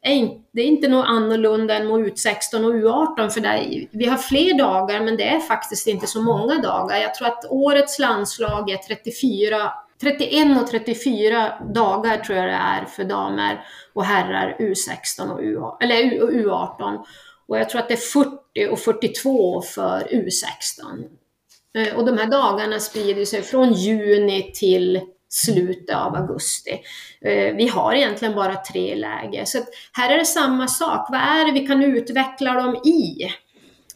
det 0.51 0.61
är 0.61 0.65
inte 0.65 0.87
något 0.87 1.05
annorlunda 1.05 1.75
än 1.75 1.87
mot 1.87 1.99
U16 1.99 2.65
och 2.65 2.73
U18 2.73 3.29
för 3.29 3.41
där, 3.41 3.87
vi 3.91 4.05
har 4.05 4.17
fler 4.17 4.57
dagar 4.57 4.99
men 4.99 5.17
det 5.17 5.27
är 5.27 5.39
faktiskt 5.39 5.87
inte 5.87 6.07
så 6.07 6.21
många 6.21 6.61
dagar. 6.61 6.97
Jag 6.97 7.15
tror 7.15 7.27
att 7.27 7.45
årets 7.49 7.99
landslag 7.99 8.69
är 8.69 8.77
34, 8.77 9.71
31 10.01 10.61
och 10.61 10.67
34 10.67 11.53
dagar 11.73 12.17
tror 12.17 12.37
jag 12.37 12.47
det 12.47 12.53
är 12.53 12.85
för 12.85 13.03
damer 13.03 13.65
och 13.93 14.05
herrar 14.05 14.57
U16 14.59 15.31
och 15.33 15.39
U, 15.39 15.59
eller 15.81 15.95
U18. 16.31 17.05
Och 17.47 17.57
jag 17.57 17.69
tror 17.69 17.81
att 17.81 17.87
det 17.87 17.93
är 17.93 17.97
40 17.97 18.67
och 18.71 18.79
42 18.79 19.61
för 19.61 19.99
U16. 19.99 21.03
Eh, 21.77 21.95
och 21.95 22.05
de 22.05 22.17
här 22.17 22.27
dagarna 22.27 22.79
sprider 22.79 23.25
sig 23.25 23.41
från 23.41 23.73
juni 23.73 24.51
till 24.55 25.01
slutet 25.33 25.95
av 25.95 26.15
augusti. 26.15 26.81
Eh, 27.21 27.55
vi 27.55 27.67
har 27.67 27.93
egentligen 27.93 28.35
bara 28.35 28.55
tre 28.55 28.95
läger. 28.95 29.45
Så 29.45 29.57
här 29.91 30.09
är 30.09 30.17
det 30.17 30.25
samma 30.25 30.67
sak. 30.67 31.07
Vad 31.09 31.19
är 31.19 31.45
det 31.45 31.59
vi 31.59 31.67
kan 31.67 31.83
utveckla 31.83 32.53
dem 32.53 32.75
i? 32.75 33.23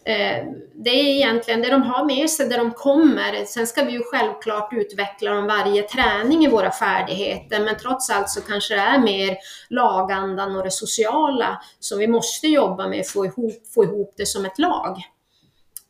Eh, 0.06 0.46
det 0.76 0.90
är 0.90 1.06
egentligen 1.06 1.62
det 1.62 1.70
de 1.70 1.82
har 1.82 2.06
med 2.06 2.30
sig, 2.30 2.50
där 2.50 2.58
de 2.58 2.72
kommer. 2.72 3.46
Sen 3.46 3.68
ska 3.68 3.84
vi 3.84 3.92
ju 3.92 4.04
självklart 4.04 4.74
utveckla 4.74 5.32
dem 5.32 5.48
varje 5.48 5.84
träning 5.84 6.46
i 6.46 6.50
våra 6.50 6.72
färdigheter, 6.72 7.60
men 7.60 7.78
trots 7.78 8.10
allt 8.10 8.30
så 8.30 8.42
kanske 8.42 8.76
det 8.76 8.82
är 8.82 9.00
mer 9.00 9.38
lagandan 9.70 10.56
och 10.56 10.64
det 10.64 10.72
sociala 10.72 11.62
som 11.80 12.00
vi 12.00 12.08
måste 12.08 12.48
jobba 12.48 12.88
med, 12.88 13.08
få 13.08 13.26
ihop, 13.26 13.64
få 13.74 13.84
ihop 13.84 14.14
det 14.18 14.26
som 14.26 14.46
ett 14.46 14.60
lag. 14.60 15.04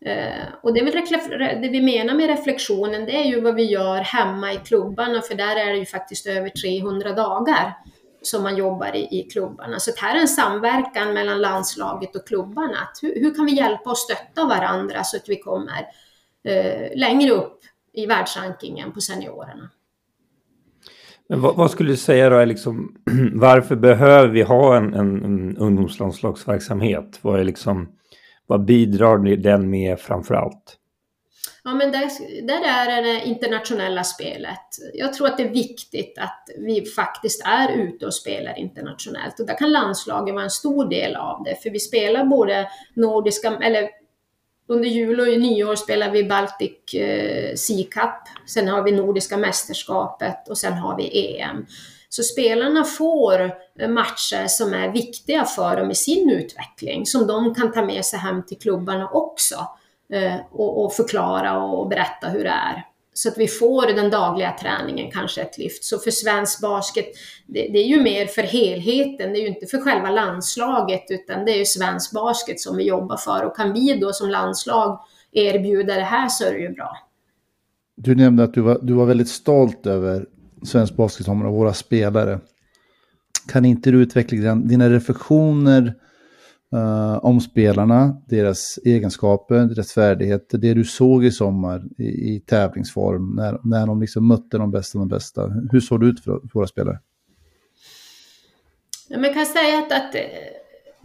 Eh, 0.08 0.48
och 0.62 0.74
det, 0.74 0.80
är 0.80 0.86
väl 0.86 1.62
det 1.62 1.70
vi 1.70 1.82
menar 1.82 2.14
med 2.14 2.28
reflektionen, 2.28 3.06
det 3.06 3.16
är 3.16 3.26
ju 3.26 3.42
vad 3.42 3.56
vi 3.56 3.64
gör 3.64 4.02
hemma 4.02 4.54
i 4.54 4.58
klubbarna, 4.58 5.22
för 5.22 5.36
där 5.36 5.56
är 5.56 5.72
det 5.72 5.78
ju 5.78 5.86
faktiskt 5.86 6.28
över 6.28 6.50
300 6.50 7.14
dagar 7.14 7.74
som 8.22 8.44
man 8.44 8.58
jobbar 8.58 8.96
i, 8.96 9.20
i 9.20 9.24
klubbarna. 9.32 9.80
Så 9.80 9.92
det 9.92 10.00
här 10.00 10.16
är 10.16 10.22
en 10.22 10.28
samverkan 10.28 11.14
mellan 11.14 11.42
landslaget 11.42 12.16
och 12.16 12.28
klubbarna. 12.28 12.78
Hur, 13.02 13.20
hur, 13.20 13.36
kan 13.36 13.46
vi 13.46 13.56
hjälpa 13.56 13.90
och 13.90 13.98
stötta 13.98 14.46
varandra 14.46 15.04
så 15.04 15.18
att 15.18 15.30
vi 15.30 15.36
kommer 15.36 15.88
eh, 16.44 16.98
längre 16.98 17.32
upp 17.32 17.60
i 17.94 18.06
världsrankingen 18.06 18.92
på 18.92 19.02
seniorerna? 19.02 19.70
Men 21.30 21.42
vad, 21.42 21.56
vad, 21.56 21.72
skulle 21.72 21.92
du 21.92 21.98
säga 21.98 22.30
då 22.30 22.36
är 22.36 22.46
liksom, 22.46 22.96
varför 23.34 23.76
behöver 23.76 24.28
vi 24.28 24.42
ha 24.42 24.78
en, 24.78 24.94
en, 24.94 25.26
en 25.26 25.58
ungdomslandslagsverksamhet? 25.58 27.20
Vad, 27.22 27.40
är 27.40 27.44
liksom, 27.44 27.97
vad 28.48 28.66
bidrar 28.66 29.36
den 29.36 29.70
med 29.70 30.00
framför 30.00 30.36
allt? 30.36 30.78
Ja, 31.64 31.74
men 31.74 31.92
där, 31.92 32.10
där 32.48 32.90
är 32.90 33.04
det 33.04 33.26
internationella 33.26 34.04
spelet. 34.04 34.60
Jag 34.94 35.14
tror 35.14 35.28
att 35.28 35.38
det 35.38 35.44
är 35.44 35.50
viktigt 35.50 36.18
att 36.18 36.50
vi 36.58 36.86
faktiskt 36.86 37.42
är 37.46 37.72
ute 37.72 38.06
och 38.06 38.14
spelar 38.14 38.60
internationellt. 38.60 39.40
Och 39.40 39.46
där 39.46 39.58
kan 39.58 39.72
landslagen 39.72 40.36
vara 40.36 40.44
en 40.44 40.50
stor 40.50 40.90
del 40.90 41.16
av 41.16 41.44
det, 41.44 41.64
för 41.64 41.70
vi 41.70 41.80
spelar 41.80 42.26
både 42.26 42.70
nordiska, 42.94 43.58
eller 43.62 43.90
under 44.68 44.90
jul 44.90 45.20
och 45.20 45.28
nyår 45.28 45.76
spelar 45.76 46.12
vi 46.12 46.24
Baltic 46.24 46.94
eh, 46.94 47.56
Sea 47.56 47.84
Cup, 47.92 48.48
sen 48.48 48.68
har 48.68 48.84
vi 48.84 48.92
Nordiska 48.92 49.38
mästerskapet 49.38 50.50
och 50.50 50.58
sen 50.58 50.74
har 50.74 50.98
vi 50.98 51.38
EM. 51.40 51.66
Så 52.10 52.24
spelarna 52.24 52.84
får 52.84 53.52
eh, 53.80 53.90
matcher 53.90 54.48
som 54.48 54.74
är 54.74 54.92
viktiga 54.92 55.46
för 55.46 55.78
dem 55.78 55.92
i 55.92 55.96
sin 55.96 56.30
utveckling, 56.30 57.06
som 57.06 57.28
de 57.28 57.56
kan 57.56 57.72
ta 57.72 57.86
med 57.86 58.06
sig 58.06 58.20
hem 58.20 58.46
till 58.46 58.58
klubbarna 58.58 59.10
också. 59.10 59.56
Eh, 60.14 60.36
och, 60.52 60.86
och, 60.86 60.94
förklara 60.94 61.64
och 61.64 61.88
berätta 61.88 62.28
hur 62.28 62.44
det 62.44 62.50
är. 62.50 62.86
Så 63.14 63.30
att 63.30 63.38
vi 63.38 63.48
får 63.48 63.88
den 63.94 64.10
dagliga 64.10 64.52
träningen 64.62 65.12
kanske 65.12 65.42
ett 65.42 65.58
lyft. 65.58 65.84
Så 65.84 66.00
för 66.00 66.12
svensk 66.12 66.62
basket, 66.62 67.06
det, 67.48 67.62
det, 67.62 67.80
är 67.80 67.88
ju 67.88 68.04
mer 68.04 68.26
för 68.26 68.42
helheten, 68.42 69.34
det 69.34 69.40
är 69.40 69.42
ju 69.42 69.48
inte 69.48 69.66
för 69.66 69.78
själva 69.78 70.10
landslaget, 70.10 71.06
utan 71.10 71.46
det 71.46 71.52
är 71.52 71.58
ju 71.58 71.66
svensk 71.66 72.14
basket 72.14 72.60
som 72.60 72.78
vi 72.78 72.84
jobbar 72.84 73.18
för. 73.18 73.46
Och 73.46 73.56
kan 73.56 73.74
vi 73.74 74.00
då 74.00 74.14
som 74.14 74.30
landslag 74.30 75.00
erbjuda 75.32 75.96
det 75.96 76.02
här 76.02 76.30
så 76.30 76.46
är 76.46 76.52
det 76.52 76.60
ju 76.60 76.74
bra. 76.74 76.98
Du 77.96 78.16
nämnde 78.16 78.44
att 78.44 78.54
du 78.54 78.62
var, 78.62 78.80
du 78.82 78.94
var 78.94 79.06
väldigt 79.06 79.30
stolt 79.30 79.86
över 79.86 80.26
svensk 80.64 80.96
basket 80.96 81.28
och 81.28 81.36
våra 81.36 81.74
spelare. 81.74 82.40
Kan 83.48 83.66
inte 83.66 83.92
du 83.92 84.02
utveckla 84.02 84.56
dina 84.56 84.90
reflektioner 84.90 85.94
uh, 86.74 87.26
om 87.26 87.42
spelarna, 87.42 88.22
deras 88.26 88.80
egenskaper, 88.86 89.66
deras 89.66 89.94
färdigheter, 89.94 90.58
det 90.58 90.74
du 90.74 90.84
såg 90.84 91.26
i 91.26 91.32
sommar 91.32 91.84
i, 91.98 92.04
i 92.04 92.40
tävlingsform, 92.40 93.36
när, 93.36 93.60
när 93.64 93.88
de 93.88 94.02
liksom 94.02 94.28
mötte 94.28 94.58
de 94.58 94.72
bästa 94.72 95.00
de 95.00 95.08
bästa. 95.08 95.48
Hur 95.72 95.80
såg 95.80 96.00
det 96.00 96.06
ut 96.06 96.24
för, 96.24 96.40
för 96.40 96.54
våra 96.54 96.68
spelare? 96.68 97.00
Ja, 99.10 99.20
man 99.20 99.34
kan 99.34 99.46
säga 99.46 99.78
att, 99.80 99.92
att 99.92 100.16
eh, 100.16 100.22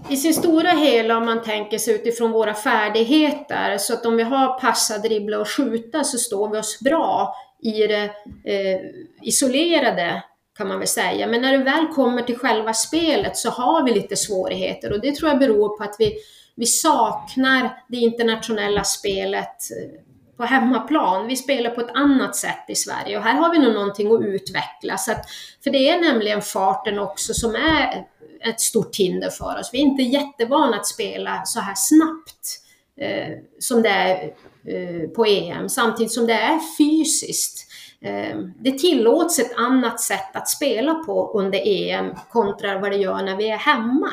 i 0.09 0.17
sin 0.17 0.35
stora 0.35 0.71
hela 0.71 1.17
om 1.17 1.25
man 1.25 1.43
tänker 1.43 1.79
sig 1.79 1.95
utifrån 1.95 2.33
våra 2.33 2.55
färdigheter, 2.55 3.79
så 3.79 3.95
att 3.95 4.07
om 4.07 4.17
vi 4.17 4.23
har 4.23 4.61
passa, 4.61 4.99
dribbla 4.99 5.39
och 5.39 5.49
skjuta 5.49 6.05
så 6.05 6.19
står 6.19 6.49
vi 6.49 6.59
oss 6.59 6.81
bra 6.81 7.35
i 7.63 7.87
det 7.87 8.05
eh, 8.45 8.81
isolerade 9.23 10.23
kan 10.59 10.69
man 10.69 10.79
väl 10.79 10.89
säga. 10.89 11.27
Men 11.27 11.43
när 11.43 11.59
det 11.59 11.65
väl 11.65 11.87
kommer 11.87 12.23
till 12.23 12.39
själva 12.39 12.75
spelet 12.75 13.37
så 13.37 13.51
har 13.51 13.85
vi 13.85 13.95
lite 13.95 14.17
svårigheter 14.17 14.93
och 14.93 15.01
det 15.01 15.17
tror 15.17 15.31
jag 15.31 15.39
beror 15.39 15.79
på 15.79 15.85
att 15.85 15.97
vi, 15.99 16.15
vi 16.55 16.67
saknar 16.67 17.83
det 17.89 17.97
internationella 17.97 18.85
spelet 18.85 19.71
eh, 19.71 20.01
på 20.37 20.45
hemmaplan. 20.45 21.27
Vi 21.27 21.37
spelar 21.37 21.71
på 21.71 21.81
ett 21.81 21.95
annat 21.95 22.37
sätt 22.37 22.65
i 22.69 22.75
Sverige 22.75 23.19
och 23.19 23.25
här 23.25 23.35
har 23.35 23.53
vi 23.53 23.59
nog 23.59 23.75
någonting 23.75 24.13
att 24.15 24.23
utveckla. 24.23 24.97
Så 24.99 25.13
att, 25.13 25.25
för 25.65 25.71
det 25.71 25.89
är 25.89 26.01
nämligen 26.01 26.43
farten 26.43 26.99
också 26.99 27.35
som 27.35 27.55
är 27.55 28.07
ett 28.49 28.61
stort 28.61 28.97
hinder 28.97 29.31
för 29.31 29.61
oss. 29.61 29.71
Vi 29.73 29.79
är 29.79 29.83
inte 29.83 30.03
jättevana 30.03 30.77
att 30.77 30.87
spela 30.87 31.43
så 31.45 31.61
här 31.61 31.75
snabbt 31.77 32.61
eh, 33.01 33.39
som 33.59 33.83
det 33.83 33.89
är 33.89 34.25
eh, 34.67 35.09
på 35.09 35.25
EM, 35.27 35.69
samtidigt 35.69 36.13
som 36.13 36.27
det 36.27 36.33
är 36.33 36.59
fysiskt. 36.79 37.67
Eh, 38.05 38.39
det 38.61 38.79
tillåts 38.79 39.39
ett 39.39 39.57
annat 39.57 40.01
sätt 40.01 40.37
att 40.37 40.49
spela 40.49 40.95
på 40.95 41.33
under 41.35 41.61
EM 41.65 42.15
kontra 42.31 42.79
vad 42.79 42.91
det 42.91 42.97
gör 42.97 43.23
när 43.23 43.37
vi 43.37 43.51
är 43.51 43.57
hemma. 43.57 44.11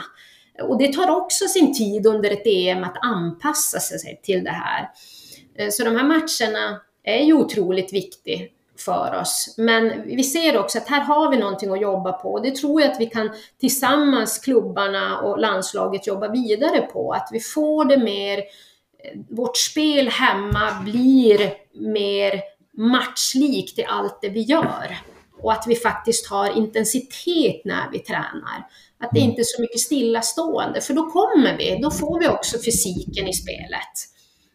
Och 0.62 0.78
det 0.78 0.94
tar 0.94 1.10
också 1.10 1.46
sin 1.48 1.74
tid 1.74 2.08
under 2.08 2.32
ett 2.32 2.46
EM 2.46 2.84
att 2.84 2.98
anpassa 3.02 3.80
sig 3.80 4.20
till 4.24 4.44
det 4.44 4.52
här. 4.52 4.90
Eh, 5.58 5.70
så 5.70 5.84
de 5.84 5.96
här 5.96 6.04
matcherna 6.04 6.82
är 7.04 7.24
ju 7.24 7.34
otroligt 7.34 7.94
viktiga 7.94 8.48
för 8.82 9.20
oss. 9.22 9.54
Men 9.58 10.02
vi 10.06 10.24
ser 10.24 10.58
också 10.58 10.78
att 10.78 10.88
här 10.88 11.02
har 11.02 11.32
vi 11.32 11.38
någonting 11.38 11.72
att 11.72 11.82
jobba 11.82 12.12
på 12.12 12.32
och 12.32 12.42
det 12.42 12.56
tror 12.56 12.82
jag 12.82 12.92
att 12.92 13.00
vi 13.00 13.06
kan 13.06 13.30
tillsammans, 13.60 14.40
klubbarna 14.40 15.20
och 15.20 15.40
landslaget, 15.40 16.08
jobba 16.08 16.28
vidare 16.28 16.82
på. 16.82 17.14
Att 17.14 17.30
vi 17.32 17.40
får 17.40 17.86
det 17.86 17.98
mer, 17.98 18.38
eh, 18.38 19.20
vårt 19.30 19.58
spel 19.58 20.08
hemma 20.08 20.82
blir 20.84 21.54
mer 21.74 22.42
matchlikt 22.78 23.80
i 23.80 23.86
allt 23.86 24.22
det 24.22 24.30
vi 24.30 24.42
gör. 24.42 24.98
Och 25.42 25.52
att 25.52 25.64
vi 25.68 25.76
faktiskt 25.76 26.30
har 26.30 26.58
intensitet 26.58 27.62
när 27.66 27.92
vi 27.92 28.00
tränar. 28.00 28.68
Att 29.00 29.10
det 29.12 29.20
mm. 29.20 29.30
inte 29.30 29.42
är 29.42 29.44
så 29.44 29.62
mycket 29.62 29.80
stillastående, 29.80 30.82
för 30.82 30.94
då 30.94 31.10
kommer 31.10 31.58
vi, 31.58 31.80
då 31.82 31.92
får 31.92 32.20
vi 32.20 32.28
också 32.28 32.58
fysiken 32.58 33.28
i 33.28 33.34
spelet. 33.34 33.94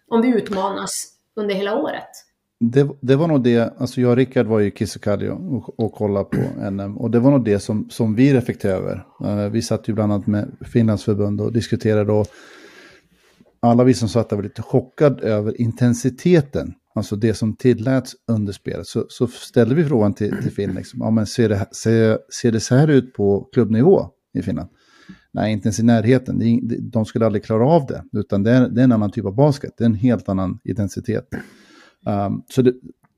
Om 0.09 0.23
vi 0.23 0.29
utmanas 0.29 1.15
under 1.37 1.55
hela 1.55 1.77
året. 1.77 2.24
Det, 2.73 2.89
det 3.01 3.17
var 3.17 3.29
nog 3.29 3.43
det, 3.43 3.73
alltså 3.79 4.01
jag 4.01 4.11
och 4.11 4.17
Rickard 4.17 4.47
var 4.47 4.61
ju 4.61 4.67
i 4.67 4.71
Kisukali 4.71 5.29
och, 5.29 5.81
och 5.81 5.93
kollade 5.93 6.25
på 6.25 6.71
NM. 6.71 6.97
Och 6.97 7.11
det 7.11 7.19
var 7.19 7.31
nog 7.31 7.45
det 7.45 7.59
som, 7.59 7.91
som 7.91 8.15
vi 8.15 8.35
reflekterade 8.35 8.79
över. 8.79 9.07
Uh, 9.25 9.51
vi 9.51 9.63
satt 9.63 9.89
ju 9.89 9.93
bland 9.93 10.13
annat 10.13 10.27
med 10.27 10.57
Finlands 10.73 11.05
förbund 11.05 11.41
och 11.41 11.53
diskuterade 11.53 12.13
och 12.13 12.27
alla 13.61 13.85
vi 13.85 13.95
som 13.95 14.09
satt 14.09 14.29
där 14.29 14.37
var 14.37 14.43
lite 14.43 14.63
chockade 14.63 15.23
över 15.23 15.61
intensiteten 15.61 16.75
alltså 16.95 17.17
det 17.17 17.35
som 17.35 17.57
tilläts 17.57 18.17
under 18.29 18.53
spelet, 18.53 18.87
så, 18.87 19.07
så 19.09 19.27
ställde 19.27 19.75
vi 19.75 19.85
frågan 19.85 20.15
till, 20.15 20.37
till 20.43 20.51
Finn, 20.51 20.75
liksom, 20.75 21.01
ja, 21.01 21.11
men 21.11 21.27
ser, 21.27 21.49
det, 21.49 21.67
ser, 21.73 22.19
ser 22.41 22.53
det 22.53 22.61
så 22.61 22.75
här 22.75 22.89
ut 22.89 23.15
på 23.15 23.49
klubbnivå 23.53 24.11
i 24.35 24.43
Finland? 24.43 24.69
Nej, 25.33 25.53
inte 25.53 25.67
ens 25.67 25.81
i 25.81 25.83
närheten. 25.83 26.61
De 26.93 27.05
skulle 27.05 27.27
aldrig 27.27 27.45
klara 27.45 27.67
av 27.67 27.87
det, 27.87 28.19
utan 28.19 28.43
det 28.43 28.51
är, 28.51 28.69
det 28.69 28.81
är 28.81 28.85
en 28.85 28.93
annan 28.93 29.11
typ 29.11 29.25
av 29.25 29.35
basket. 29.35 29.75
Det 29.79 29.85
är 29.85 29.87
en 29.87 29.95
helt 29.95 30.29
annan 30.29 30.59
intensitet. 30.65 31.29
Um, 32.07 32.43
så 32.49 32.63
det, 32.63 32.73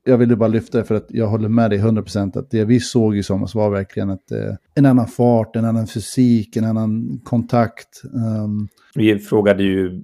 jag 0.07 0.17
ville 0.17 0.35
bara 0.35 0.47
lyfta 0.47 0.77
det 0.77 0.83
för 0.83 0.95
att 0.95 1.05
jag 1.09 1.27
håller 1.27 1.49
med 1.49 1.69
dig 1.69 1.79
100% 1.79 2.39
att 2.39 2.51
det 2.51 2.65
vi 2.65 2.79
såg 2.79 3.17
i 3.17 3.23
somras 3.23 3.55
var 3.55 3.69
verkligen 3.69 4.09
att, 4.09 4.31
eh, 4.31 4.55
en 4.75 4.85
annan 4.85 5.07
fart, 5.07 5.55
en 5.55 5.65
annan 5.65 5.87
fysik, 5.87 6.55
en 6.55 6.65
annan 6.65 7.21
kontakt. 7.23 8.01
Um, 8.13 8.67
vi 8.95 9.19
frågade 9.19 9.63
ju 9.63 10.01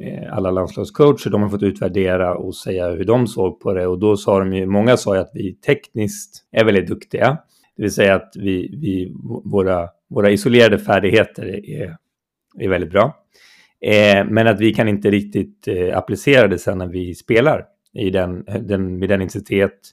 eh, 0.00 0.36
alla 0.36 0.50
landslagscoacher, 0.50 1.30
de 1.30 1.42
har 1.42 1.48
fått 1.48 1.62
utvärdera 1.62 2.34
och 2.34 2.56
säga 2.56 2.90
hur 2.90 3.04
de 3.04 3.26
såg 3.26 3.60
på 3.60 3.72
det 3.72 3.86
och 3.86 3.98
då 3.98 4.16
sa 4.16 4.38
de 4.38 4.52
ju, 4.52 4.66
många 4.66 4.96
sa 4.96 5.14
ju 5.14 5.20
att 5.20 5.30
vi 5.34 5.54
tekniskt 5.54 6.44
är 6.52 6.64
väldigt 6.64 6.88
duktiga. 6.88 7.38
Det 7.76 7.82
vill 7.82 7.92
säga 7.92 8.14
att 8.14 8.32
vi, 8.34 8.76
vi, 8.80 9.12
våra, 9.44 9.88
våra 10.08 10.30
isolerade 10.30 10.78
färdigheter 10.78 11.70
är, 11.70 11.96
är 12.58 12.68
väldigt 12.68 12.90
bra. 12.90 13.16
Eh, 13.80 14.24
men 14.28 14.46
att 14.46 14.60
vi 14.60 14.74
kan 14.74 14.88
inte 14.88 15.10
riktigt 15.10 15.68
eh, 15.68 15.98
applicera 15.98 16.48
det 16.48 16.58
sen 16.58 16.78
när 16.78 16.86
vi 16.88 17.14
spelar 17.14 17.64
i 17.94 18.10
den, 18.10 18.44
den, 18.60 18.98
med 18.98 19.08
den 19.08 19.22
intensitet 19.22 19.90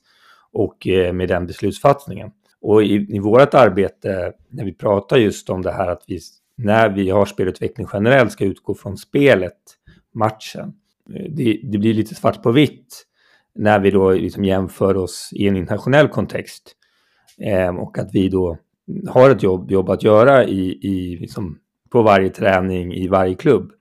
och 0.52 0.88
eh, 0.88 1.14
med 1.14 1.30
den 1.30 1.48
beslutsfattningen. 1.48 2.32
Och 2.62 2.84
i, 2.84 3.16
i 3.16 3.20
vårt 3.20 3.54
arbete, 3.54 4.34
när 4.50 4.66
vi 4.66 4.74
pratar 4.74 5.18
just 5.18 5.50
om 5.50 5.62
det 5.62 5.72
här 5.72 5.88
att 5.88 6.04
vi, 6.08 6.20
när 6.56 6.90
vi 6.90 7.10
har 7.10 7.26
spelutveckling 7.26 7.88
generellt, 7.94 8.32
ska 8.32 8.46
utgå 8.46 8.74
från 8.74 8.98
spelet 8.98 9.58
matchen. 10.14 10.74
Eh, 11.14 11.26
det, 11.30 11.60
det, 11.64 11.78
blir 11.78 11.94
lite 11.94 12.16
svart 12.16 12.44
på 12.44 12.52
vitt 12.52 13.06
när 13.56 13.80
vi 13.80 13.92
då 13.92 14.12
liksom 14.12 14.46
jämför 14.46 14.98
oss 14.98 15.30
i 15.32 15.48
en 15.48 15.56
internationell 15.56 16.08
kontext. 16.08 16.76
Eh, 17.38 17.76
och 17.76 17.98
att 17.98 18.10
vi 18.14 18.30
då 18.30 18.58
har 19.08 19.30
ett 19.30 19.44
jobb, 19.44 19.72
jobb 19.72 19.90
att 19.90 20.04
göra 20.04 20.46
i, 20.46 20.80
i 20.82 21.18
liksom 21.18 21.60
på 21.90 22.02
varje 22.02 22.30
träning 22.30 22.94
i 22.94 23.08
varje 23.08 23.36
klubb 23.36 23.72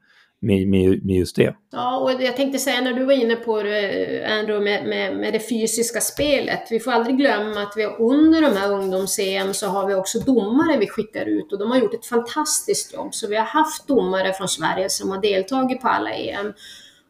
med, 0.43 0.69
med, 0.69 1.05
med 1.05 1.17
just 1.17 1.37
det. 1.37 1.55
Ja, 1.73 1.99
och 1.99 2.23
jag 2.23 2.37
tänkte 2.37 2.59
säga 2.59 2.81
när 2.81 2.93
du 2.93 3.05
var 3.05 3.13
inne 3.13 3.37
på 3.37 3.63
det, 3.63 3.89
eh, 3.89 4.39
Andrew, 4.39 4.65
med, 4.65 4.89
med, 4.89 5.17
med 5.17 5.33
det 5.33 5.49
fysiska 5.49 6.01
spelet. 6.01 6.67
Vi 6.71 6.81
får 6.81 6.93
aldrig 6.93 7.17
glömma 7.17 7.63
att 7.63 7.73
vi 7.77 7.85
under 7.85 8.41
de 8.41 8.57
här 8.57 8.73
ungdoms-EM 8.73 9.55
så 9.55 9.67
har 9.67 9.87
vi 9.87 9.95
också 9.95 10.19
domare 10.19 10.79
vi 10.79 10.89
skickar 10.89 11.27
ut 11.27 11.53
och 11.53 11.59
de 11.59 11.71
har 11.71 11.79
gjort 11.79 11.95
ett 11.95 12.07
fantastiskt 12.07 12.95
jobb. 12.95 13.15
Så 13.15 13.29
vi 13.29 13.37
har 13.37 13.45
haft 13.45 13.87
domare 13.87 14.33
från 14.33 14.49
Sverige 14.49 14.91
som 14.91 15.11
har 15.11 15.21
deltagit 15.21 15.81
på 15.81 15.89
alla 15.89 16.11
EM. 16.11 16.53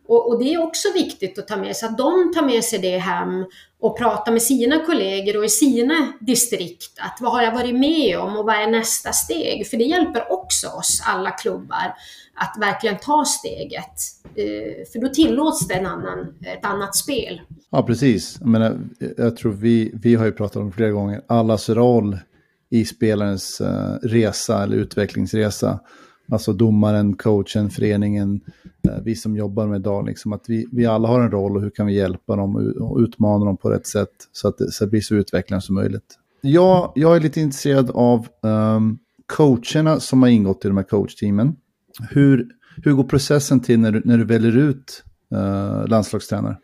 Och, 0.09 0.29
och, 0.29 0.39
det 0.39 0.55
är 0.55 0.63
också 0.63 0.89
viktigt 0.95 1.39
att 1.39 1.49
ta 1.49 1.57
med 1.57 1.77
sig, 1.77 1.89
att 1.89 1.99
de 1.99 2.33
tar 2.35 2.43
med 2.43 2.65
sig 2.65 2.79
det 2.79 2.99
hem 2.99 3.45
och 3.81 3.99
pratar 3.99 4.33
med 4.33 4.43
sina 4.43 4.85
kollegor 4.85 5.37
och 5.37 5.45
i 5.45 5.49
sina 5.49 6.13
distrikt. 6.21 6.99
Att 6.99 7.19
vad 7.21 7.33
har 7.33 7.43
jag 7.43 7.53
varit 7.53 7.75
med 7.75 8.19
om 8.19 8.37
och 8.37 8.45
vad 8.45 8.55
är 8.55 8.67
nästa 8.67 9.13
steg? 9.13 9.67
För 9.67 9.77
det 9.77 9.85
hjälper 9.85 10.33
också 10.33 10.69
oss, 10.69 11.03
alla 11.07 11.31
klubbar, 11.31 11.95
att 12.41 12.57
verkligen 12.61 12.99
ta 12.99 13.25
steget. 13.25 13.95
Eh, 14.35 14.87
för 14.93 15.01
då 15.01 15.09
tillåts 15.09 15.69
det 15.69 15.75
en 15.75 15.87
annan, 15.87 16.35
ett 16.41 16.65
annat 16.65 16.97
spel. 16.97 17.41
Ja, 17.71 17.83
precis. 17.83 18.37
Jag, 18.41 18.49
menar, 18.49 18.79
jag 19.17 19.37
tror 19.37 19.53
vi, 19.53 19.93
vi 19.95 20.15
har 20.15 20.25
ju 20.25 20.33
pratat 20.33 20.57
om 20.57 20.73
flera 20.73 20.91
gånger, 20.91 21.23
allas 21.27 21.69
roll 21.69 22.19
i 22.71 22.85
spelarens 22.85 23.61
eh, 23.61 23.95
resa 24.03 24.63
eller 24.63 24.77
utvecklingsresa. 24.77 25.81
Alltså 26.33 26.53
domaren, 26.53 27.17
coachen, 27.17 27.71
föreningen, 27.71 28.41
eh, 28.89 29.03
vi 29.05 29.15
som 29.17 29.37
jobbar 29.37 29.67
med 29.67 29.81
dag, 29.81 30.07
Liksom, 30.07 30.33
att 30.33 30.45
vi, 30.47 30.67
vi 30.73 30.87
alla 30.87 31.09
har 31.09 31.21
en 31.21 31.31
roll 31.31 31.57
och 31.57 31.63
hur 31.63 31.71
kan 31.71 31.87
vi 31.87 31.95
hjälpa 31.95 32.37
dem 32.37 32.75
och 32.81 32.99
utmana 32.99 33.45
dem 33.45 33.57
på 33.57 33.71
rätt 33.71 33.87
sätt 33.87 34.13
så 34.33 34.49
att 34.49 34.59
det, 34.59 34.73
så 34.73 34.85
det 34.85 34.91
blir 34.91 35.01
så 35.01 35.15
utvecklande 35.15 35.63
som 35.63 35.75
möjligt. 35.75 36.19
Jag, 36.41 36.93
jag 36.95 37.17
är 37.17 37.21
lite 37.21 37.41
intresserad 37.41 37.91
av 37.91 38.29
um, 38.41 38.99
coacherna 39.27 40.01
som 40.01 40.23
har 40.23 40.29
ingått 40.29 40.65
i 40.65 40.69
de 40.69 40.77
här 40.77 40.85
coachteamen. 40.85 41.57
Hur, 42.11 42.47
hur 42.85 42.93
går 42.93 43.05
processen 43.05 43.63
till 43.63 43.79
när 43.79 43.91
du, 43.91 44.03
när 44.05 44.19
du 44.19 44.25
väljer 44.25 44.57
ut 44.57 45.05
eh, 45.35 45.87
landslagstränare? 45.87 46.57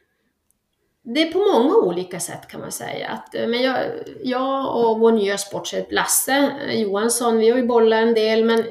Det 1.14 1.22
är 1.22 1.32
på 1.32 1.38
många 1.38 1.76
olika 1.76 2.20
sätt 2.20 2.48
kan 2.48 2.60
man 2.60 2.72
säga. 2.72 3.08
Att, 3.08 3.34
eh, 3.34 3.48
men 3.48 3.62
jag, 3.62 3.78
jag 4.22 4.76
och 4.76 5.00
vår 5.00 5.12
nya 5.12 5.38
sportchef 5.38 5.86
Lasse 5.90 6.52
eh, 6.68 6.82
Johansson, 6.82 7.38
vi 7.38 7.50
har 7.50 7.58
ju 7.58 7.66
bollat 7.66 8.02
en 8.02 8.14
del, 8.14 8.44
men 8.44 8.64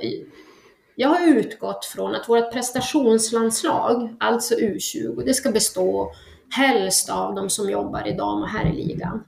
jag 0.95 1.09
har 1.09 1.27
utgått 1.27 1.85
från 1.85 2.15
att 2.15 2.29
vårt 2.29 2.53
prestationslandslag, 2.53 4.15
alltså 4.19 4.55
U20, 4.55 5.23
det 5.25 5.33
ska 5.33 5.51
bestå 5.51 6.11
helst 6.55 7.09
av 7.09 7.35
de 7.35 7.49
som 7.49 7.69
jobbar 7.69 8.07
i 8.07 8.13
dam 8.13 8.41
och 8.41 8.49
herrligan. 8.49 9.23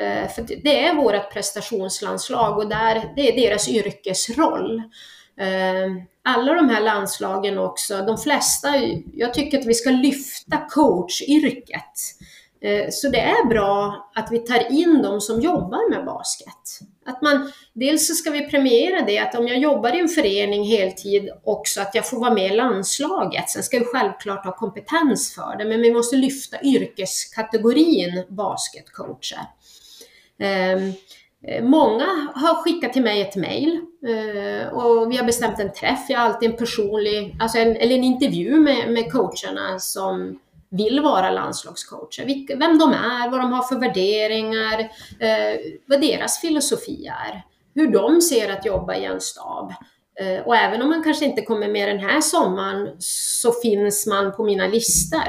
Eh, 0.00 0.28
för 0.28 0.62
det 0.62 0.84
är 0.84 0.94
vårt 0.94 1.32
prestationslandslag 1.32 2.58
och 2.58 2.68
där, 2.68 3.12
det 3.16 3.32
är 3.32 3.48
deras 3.48 3.68
yrkesroll. 3.68 4.82
Alla 6.24 6.54
de 6.54 6.68
här 6.68 6.80
landslagen 6.80 7.58
också, 7.58 7.96
de 7.96 8.18
flesta, 8.18 8.68
jag 9.14 9.34
tycker 9.34 9.58
att 9.58 9.66
vi 9.66 9.74
ska 9.74 9.90
lyfta 9.90 10.56
coachyrket. 10.70 11.92
Eh, 12.60 12.86
så 12.90 13.08
det 13.08 13.20
är 13.20 13.48
bra 13.48 14.10
att 14.14 14.28
vi 14.32 14.38
tar 14.38 14.72
in 14.72 15.02
de 15.02 15.20
som 15.20 15.40
jobbar 15.40 15.90
med 15.90 16.04
basket. 16.04 16.88
Att 17.06 17.22
man, 17.22 17.52
dels 17.72 18.06
så 18.06 18.14
ska 18.14 18.30
vi 18.30 18.50
premiera 18.50 19.04
det 19.06 19.18
att 19.18 19.34
om 19.34 19.48
jag 19.48 19.58
jobbar 19.58 19.96
i 19.96 20.00
en 20.00 20.08
förening 20.08 20.64
heltid 20.64 21.30
också 21.44 21.80
att 21.80 21.94
jag 21.94 22.08
får 22.08 22.20
vara 22.20 22.34
med 22.34 22.52
i 22.52 22.56
landslaget. 22.56 23.50
Sen 23.50 23.62
ska 23.62 23.76
jag 23.76 23.86
självklart 23.86 24.44
ha 24.44 24.56
kompetens 24.56 25.34
för 25.34 25.56
det, 25.58 25.64
men 25.64 25.80
vi 25.80 25.92
måste 25.92 26.16
lyfta 26.16 26.62
yrkeskategorin 26.62 28.24
basketcoacher. 28.28 29.40
Ehm, 30.38 30.92
eh, 31.46 31.64
många 31.64 32.06
har 32.34 32.62
skickat 32.62 32.92
till 32.92 33.02
mig 33.02 33.20
ett 33.20 33.36
mejl 33.36 33.80
Uh, 34.08 34.66
och 34.68 35.12
vi 35.12 35.16
har 35.16 35.24
bestämt 35.24 35.58
en 35.58 35.72
träff. 35.72 36.00
Jag 36.08 36.18
har 36.18 36.26
alltid 36.26 36.50
en 36.50 36.56
personlig, 36.56 37.36
alltså 37.40 37.58
en, 37.58 37.76
eller 37.76 37.94
en 37.94 38.04
intervju 38.04 38.60
med, 38.60 38.92
med 38.92 39.12
coacherna 39.12 39.78
som 39.78 40.38
vill 40.70 41.00
vara 41.00 41.30
landslagscoacher. 41.30 42.56
Vem 42.58 42.78
de 42.78 42.92
är, 42.92 43.30
vad 43.30 43.40
de 43.40 43.52
har 43.52 43.62
för 43.62 43.76
värderingar, 43.76 44.80
uh, 44.80 45.60
vad 45.86 46.00
deras 46.00 46.40
filosofi 46.40 47.06
är. 47.06 47.42
Hur 47.74 47.92
de 47.92 48.20
ser 48.20 48.52
att 48.52 48.66
jobba 48.66 48.96
i 48.96 49.04
en 49.04 49.20
stab. 49.20 49.72
Eh, 50.20 50.46
och 50.46 50.56
även 50.56 50.82
om 50.82 50.88
man 50.88 51.02
kanske 51.02 51.24
inte 51.24 51.42
kommer 51.42 51.68
med 51.68 51.88
den 51.88 51.98
här 51.98 52.20
sommaren 52.20 52.96
så 52.98 53.52
finns 53.52 54.06
man 54.06 54.32
på 54.32 54.44
mina 54.44 54.66
listor. 54.66 55.22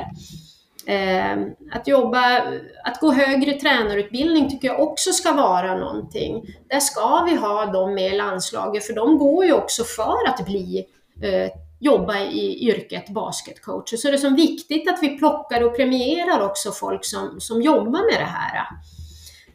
Eh, 0.86 1.38
att 1.72 1.88
jobba, 1.88 2.42
att 2.84 3.00
gå 3.00 3.12
högre 3.12 3.54
tränarutbildning 3.54 4.50
tycker 4.50 4.68
jag 4.68 4.80
också 4.80 5.12
ska 5.12 5.32
vara 5.32 5.78
någonting. 5.78 6.56
Där 6.70 6.80
ska 6.80 7.24
vi 7.24 7.36
ha 7.36 7.66
dem 7.66 7.94
med 7.94 8.14
i 8.14 8.18
landslaget, 8.18 8.86
för 8.86 8.94
de 8.94 9.18
går 9.18 9.46
ju 9.46 9.54
också 9.54 9.84
för 9.84 10.28
att 10.28 10.46
bli 10.46 10.86
eh, 11.22 11.52
jobba 11.80 12.20
i 12.20 12.68
yrket 12.70 13.10
basketcoach. 13.10 13.90
Så 13.90 14.08
det 14.08 14.14
är 14.14 14.18
så 14.18 14.30
viktigt 14.30 14.90
att 14.90 15.00
vi 15.02 15.18
plockar 15.18 15.64
och 15.64 15.76
premierar 15.76 16.46
också 16.46 16.72
folk 16.72 17.06
som, 17.06 17.42
som 17.42 17.62
jobbar 17.62 18.12
med 18.12 18.20
det 18.20 18.32
här. 18.32 18.68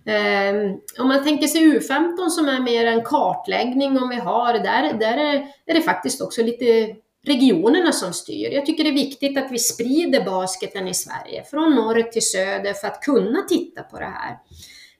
Ehm, 0.06 0.80
om 0.98 1.08
man 1.08 1.24
tänker 1.24 1.46
sig 1.46 1.60
U15 1.60 2.28
som 2.28 2.48
är 2.48 2.60
mer 2.60 2.86
en 2.86 3.04
kartläggning 3.04 3.98
om 3.98 4.08
vi 4.08 4.16
har, 4.16 4.52
där, 4.52 4.92
där 4.92 5.16
är, 5.16 5.46
är 5.66 5.74
det 5.74 5.82
faktiskt 5.82 6.20
också 6.20 6.42
lite 6.42 6.94
regionerna 7.26 7.92
som 7.92 8.12
styr. 8.12 8.50
Jag 8.50 8.66
tycker 8.66 8.84
det 8.84 8.90
är 8.90 8.94
viktigt 8.94 9.38
att 9.38 9.52
vi 9.52 9.58
sprider 9.58 10.24
basketen 10.24 10.88
i 10.88 10.94
Sverige, 10.94 11.44
från 11.44 11.74
norr 11.74 12.02
till 12.02 12.26
söder, 12.26 12.72
för 12.72 12.88
att 12.88 13.02
kunna 13.02 13.42
titta 13.48 13.82
på 13.82 13.98
det 13.98 14.04
här. 14.14 14.38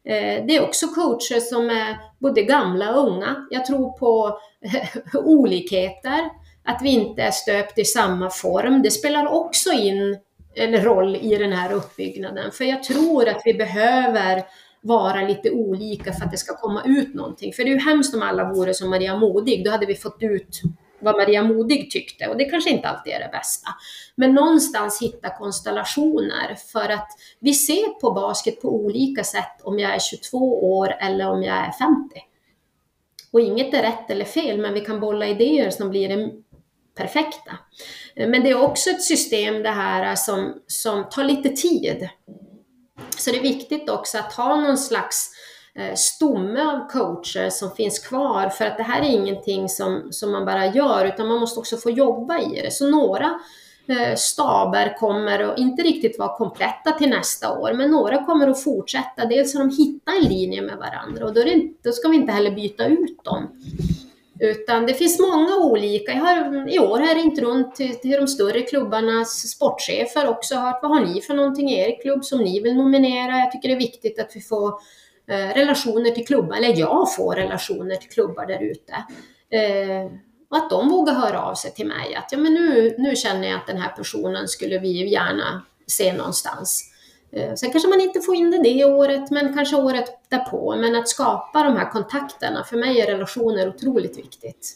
Eh, 0.04 0.46
det 0.46 0.56
är 0.56 0.62
också 0.62 0.86
coacher 0.86 1.40
som 1.40 1.70
är 1.70 1.98
både 2.18 2.42
gamla 2.42 2.94
och 2.94 3.08
unga. 3.08 3.46
Jag 3.50 3.66
tror 3.66 3.92
på 3.92 4.38
olikheter, 5.14 6.30
att 6.64 6.82
vi 6.82 6.88
inte 6.88 7.22
är 7.22 7.30
stöpt 7.30 7.78
i 7.78 7.84
samma 7.84 8.30
form. 8.30 8.82
Det 8.82 8.90
spelar 8.90 9.26
också 9.26 9.72
in 9.72 10.18
en 10.54 10.84
roll 10.84 11.16
i 11.16 11.36
den 11.36 11.52
här 11.52 11.72
uppbyggnaden, 11.72 12.52
för 12.52 12.64
jag 12.64 12.82
tror 12.82 13.28
att 13.28 13.42
vi 13.44 13.54
behöver 13.54 14.44
vara 14.80 15.22
lite 15.28 15.50
olika 15.50 16.12
för 16.12 16.24
att 16.24 16.30
det 16.30 16.36
ska 16.36 16.56
komma 16.56 16.82
ut 16.86 17.14
någonting. 17.14 17.52
För 17.52 17.64
det 17.64 17.70
är 17.70 17.74
ju 17.74 17.80
hemskt 17.80 18.14
om 18.14 18.22
alla 18.22 18.52
vore 18.52 18.74
som 18.74 18.90
Maria 18.90 19.16
Modig, 19.16 19.64
då 19.64 19.70
hade 19.70 19.86
vi 19.86 19.94
fått 19.94 20.18
ut 20.20 20.60
vad 21.00 21.16
Maria 21.16 21.42
Modig 21.42 21.90
tyckte 21.90 22.26
och 22.26 22.36
det 22.36 22.44
kanske 22.44 22.70
inte 22.70 22.88
alltid 22.88 23.12
är 23.12 23.20
det 23.20 23.28
bästa. 23.32 23.68
Men 24.14 24.34
någonstans 24.34 25.02
hitta 25.02 25.30
konstellationer 25.30 26.54
för 26.72 26.88
att 26.88 27.08
vi 27.40 27.54
ser 27.54 27.88
på 28.00 28.10
basket 28.10 28.62
på 28.62 28.68
olika 28.68 29.24
sätt 29.24 29.60
om 29.62 29.78
jag 29.78 29.94
är 29.94 29.98
22 29.98 30.78
år 30.78 30.94
eller 31.00 31.30
om 31.30 31.42
jag 31.42 31.56
är 31.56 31.72
50. 31.72 32.20
Och 33.30 33.40
inget 33.40 33.74
är 33.74 33.82
rätt 33.82 34.10
eller 34.10 34.24
fel, 34.24 34.58
men 34.58 34.74
vi 34.74 34.80
kan 34.80 35.00
bolla 35.00 35.26
idéer 35.26 35.70
som 35.70 35.90
blir 35.90 36.08
det 36.08 36.30
perfekta. 36.96 37.58
Men 38.14 38.42
det 38.42 38.50
är 38.50 38.62
också 38.62 38.90
ett 38.90 39.02
system 39.02 39.62
det 39.62 39.70
här 39.70 40.16
som, 40.16 40.62
som 40.66 41.08
tar 41.08 41.24
lite 41.24 41.48
tid. 41.48 42.08
Så 43.18 43.30
det 43.30 43.38
är 43.38 43.42
viktigt 43.42 43.90
också 43.90 44.18
att 44.18 44.32
ha 44.32 44.56
någon 44.56 44.78
slags 44.78 45.32
Eh, 45.32 45.37
Eh, 45.78 45.94
stomme 45.94 46.62
av 46.62 46.88
coacher 46.88 47.50
som 47.50 47.70
finns 47.70 47.98
kvar 47.98 48.48
för 48.48 48.64
att 48.64 48.76
det 48.76 48.82
här 48.82 49.02
är 49.02 49.10
ingenting 49.10 49.68
som, 49.68 50.08
som 50.10 50.32
man 50.32 50.44
bara 50.44 50.66
gör 50.66 51.04
utan 51.04 51.28
man 51.28 51.40
måste 51.40 51.60
också 51.60 51.76
få 51.76 51.90
jobba 51.90 52.38
i 52.38 52.60
det. 52.62 52.72
Så 52.72 52.90
några 52.90 53.40
eh, 53.88 54.14
staber 54.16 54.96
kommer 54.98 55.38
att 55.38 55.58
inte 55.58 55.82
riktigt 55.82 56.18
vara 56.18 56.36
kompletta 56.36 56.92
till 56.92 57.10
nästa 57.10 57.58
år, 57.58 57.72
men 57.72 57.90
några 57.90 58.24
kommer 58.24 58.48
att 58.48 58.64
fortsätta. 58.64 59.26
Dels 59.26 59.54
har 59.54 59.60
de 59.60 59.76
hittat 59.76 60.14
en 60.22 60.28
linje 60.28 60.62
med 60.62 60.76
varandra 60.76 61.26
och 61.26 61.34
då, 61.34 61.42
det, 61.42 61.62
då 61.82 61.92
ska 61.92 62.08
vi 62.08 62.16
inte 62.16 62.32
heller 62.32 62.50
byta 62.50 62.86
ut 62.86 63.24
dem. 63.24 63.48
Utan 64.40 64.86
det 64.86 64.94
finns 64.94 65.20
många 65.20 65.56
olika. 65.56 66.12
Jag 66.12 66.20
har, 66.20 66.68
I 66.68 66.78
år 66.78 66.98
har 66.98 67.06
jag 67.06 67.16
ringt 67.16 67.38
runt 67.38 67.74
till, 67.74 67.94
till 67.94 68.10
de 68.10 68.28
större 68.28 68.60
klubbarnas 68.62 69.48
sportchefer 69.48 70.28
också 70.28 70.54
hört 70.54 70.78
vad 70.82 70.90
har 70.90 71.00
ni 71.00 71.20
för 71.20 71.34
någonting 71.34 71.70
i 71.70 71.80
er 71.80 72.02
klubb 72.02 72.24
som 72.24 72.38
ni 72.38 72.60
vill 72.60 72.76
nominera. 72.76 73.38
Jag 73.38 73.52
tycker 73.52 73.68
det 73.68 73.74
är 73.74 73.78
viktigt 73.78 74.20
att 74.20 74.30
vi 74.34 74.40
får 74.40 74.72
Eh, 75.30 75.54
relationer 75.54 76.10
till 76.10 76.26
klubbar, 76.26 76.56
eller 76.56 76.76
jag 76.76 77.14
får 77.14 77.34
relationer 77.34 77.96
till 77.96 78.10
klubbar 78.10 78.46
där 78.46 78.62
ute. 78.62 78.92
Eh, 79.50 80.12
och 80.50 80.56
att 80.56 80.70
de 80.70 80.88
vågar 80.88 81.14
höra 81.14 81.42
av 81.42 81.54
sig 81.54 81.74
till 81.74 81.86
mig 81.86 82.14
att 82.14 82.32
ja, 82.32 82.38
men 82.38 82.54
nu, 82.54 82.94
nu 82.98 83.16
känner 83.16 83.48
jag 83.48 83.56
att 83.56 83.66
den 83.66 83.76
här 83.76 83.92
personen 83.96 84.48
skulle 84.48 84.78
vi 84.78 85.08
gärna 85.08 85.62
se 85.86 86.12
någonstans. 86.12 86.84
Eh, 87.32 87.54
sen 87.54 87.70
kanske 87.70 87.88
man 87.88 88.00
inte 88.00 88.20
får 88.20 88.34
in 88.34 88.50
det 88.50 88.62
det 88.62 88.84
året, 88.84 89.30
men 89.30 89.54
kanske 89.54 89.76
året 89.76 90.04
därpå. 90.28 90.76
Men 90.76 90.96
att 90.96 91.08
skapa 91.08 91.62
de 91.62 91.76
här 91.76 91.90
kontakterna, 91.90 92.64
för 92.64 92.76
mig 92.76 93.00
är 93.00 93.06
relationer 93.06 93.68
otroligt 93.68 94.18
viktigt. 94.18 94.74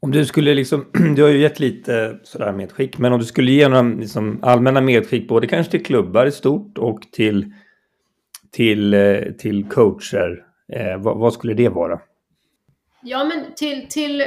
Om 0.00 0.10
du 0.10 0.26
skulle 0.26 0.54
liksom, 0.54 0.86
du 1.16 1.22
har 1.22 1.30
ju 1.30 1.40
gett 1.40 1.60
lite 1.60 2.18
sådär 2.22 2.52
medskick, 2.52 2.98
men 2.98 3.12
om 3.12 3.18
du 3.18 3.24
skulle 3.24 3.52
ge 3.52 3.68
några 3.68 3.82
liksom 3.82 4.38
allmänna 4.42 4.80
medskick 4.80 5.28
både 5.28 5.46
kanske 5.46 5.70
till 5.70 5.84
klubbar 5.84 6.26
i 6.26 6.32
stort 6.32 6.78
och 6.78 7.00
till 7.12 7.52
till, 8.52 8.94
eh, 8.94 9.22
till 9.38 9.64
coacher, 9.64 10.44
eh, 10.72 10.98
vad, 10.98 11.18
vad, 11.18 11.32
skulle 11.32 11.54
det 11.54 11.68
vara? 11.68 12.00
Ja, 13.02 13.24
men 13.24 13.54
till, 13.56 13.86
till 13.88 14.24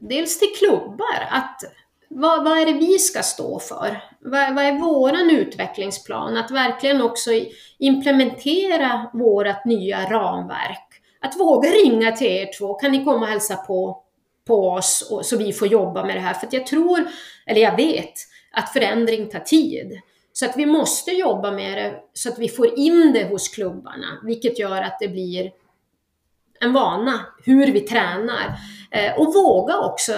dels 0.00 0.38
till 0.38 0.48
klubbar, 0.58 1.20
att 1.30 1.60
vad, 2.08 2.44
vad 2.44 2.58
är 2.58 2.66
det 2.66 2.72
vi 2.72 2.98
ska 2.98 3.22
stå 3.22 3.58
för? 3.58 4.02
Vad, 4.20 4.54
vad 4.54 4.64
är 4.64 4.78
våran 4.78 5.30
utvecklingsplan? 5.30 6.36
Att 6.36 6.50
verkligen 6.50 7.02
också 7.02 7.30
implementera 7.78 9.10
vårt 9.12 9.64
nya 9.64 10.10
ramverk. 10.10 10.82
Att 11.20 11.40
våga 11.40 11.68
ringa 11.68 12.12
till 12.12 12.26
er 12.26 12.58
två, 12.58 12.74
kan 12.74 12.92
ni 12.92 13.04
komma 13.04 13.20
och 13.20 13.26
hälsa 13.26 13.56
på, 13.56 14.02
på 14.46 14.70
oss 14.70 15.08
och, 15.10 15.26
så 15.26 15.36
vi 15.36 15.52
får 15.52 15.68
jobba 15.68 16.04
med 16.04 16.16
det 16.16 16.20
här? 16.20 16.34
För 16.34 16.48
jag 16.50 16.66
tror, 16.66 17.08
eller 17.46 17.60
jag 17.60 17.76
vet, 17.76 18.12
att 18.52 18.72
förändring 18.72 19.28
tar 19.28 19.40
tid. 19.40 20.00
Så 20.38 20.46
att 20.46 20.56
vi 20.56 20.66
måste 20.66 21.10
jobba 21.10 21.50
med 21.50 21.78
det 21.78 21.94
så 22.12 22.28
att 22.28 22.38
vi 22.38 22.48
får 22.48 22.78
in 22.78 23.12
det 23.12 23.24
hos 23.24 23.48
klubbarna, 23.48 24.06
vilket 24.22 24.58
gör 24.58 24.82
att 24.82 24.96
det 25.00 25.08
blir 25.08 25.52
en 26.60 26.72
vana 26.72 27.20
hur 27.44 27.72
vi 27.72 27.80
tränar. 27.80 28.58
Eh, 28.90 29.18
och 29.18 29.34
våga 29.34 29.78
också 29.78 30.12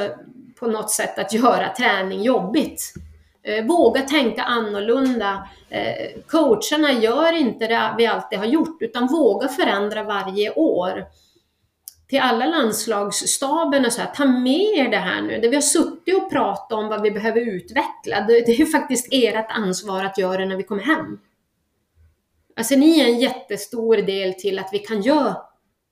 på 0.59 0.66
något 0.66 0.90
sätt 0.90 1.18
att 1.18 1.33
göra 1.33 1.74
träning 1.74 2.22
jobbigt. 2.22 2.94
Eh, 3.42 3.64
våga 3.64 4.00
tänka 4.00 4.42
annorlunda. 4.42 5.48
Eh, 5.70 6.20
coacherna 6.26 6.92
gör 6.92 7.33
inte 7.33 7.66
det 7.66 7.94
vi 7.98 8.07
alltid 8.07 8.38
har 8.38 8.46
gjort, 8.46 8.83
utan 8.83 9.07
våga 9.07 9.48
förändra 9.48 10.02
varje 10.02 10.52
år. 10.54 11.07
Till 12.09 12.21
alla 12.21 12.47
landslagsstaberna, 12.47 13.90
så 13.90 14.01
här, 14.01 14.11
ta 14.14 14.25
med 14.25 14.79
er 14.79 14.88
det 14.88 14.97
här 14.97 15.23
nu. 15.23 15.40
Det 15.40 15.49
vi 15.49 15.55
har 15.55 15.62
suttit 15.62 16.16
och 16.16 16.31
pratat 16.31 16.73
om 16.73 16.88
vad 16.88 17.03
vi 17.03 17.11
behöver 17.11 17.40
utveckla, 17.40 18.21
det, 18.21 18.47
det 18.47 18.53
är 18.53 18.66
faktiskt 18.66 19.09
ert 19.11 19.51
ansvar 19.51 20.05
att 20.05 20.18
göra 20.18 20.38
det 20.38 20.47
när 20.47 20.57
vi 20.57 20.62
kommer 20.62 20.83
hem. 20.83 21.18
Alltså 22.57 22.75
ni 22.75 23.01
är 23.01 23.09
en 23.09 23.18
jättestor 23.18 23.97
del 23.97 24.35
till 24.35 24.59
att 24.59 24.68
vi 24.73 24.79
kan 24.79 25.03
göra 25.03 25.37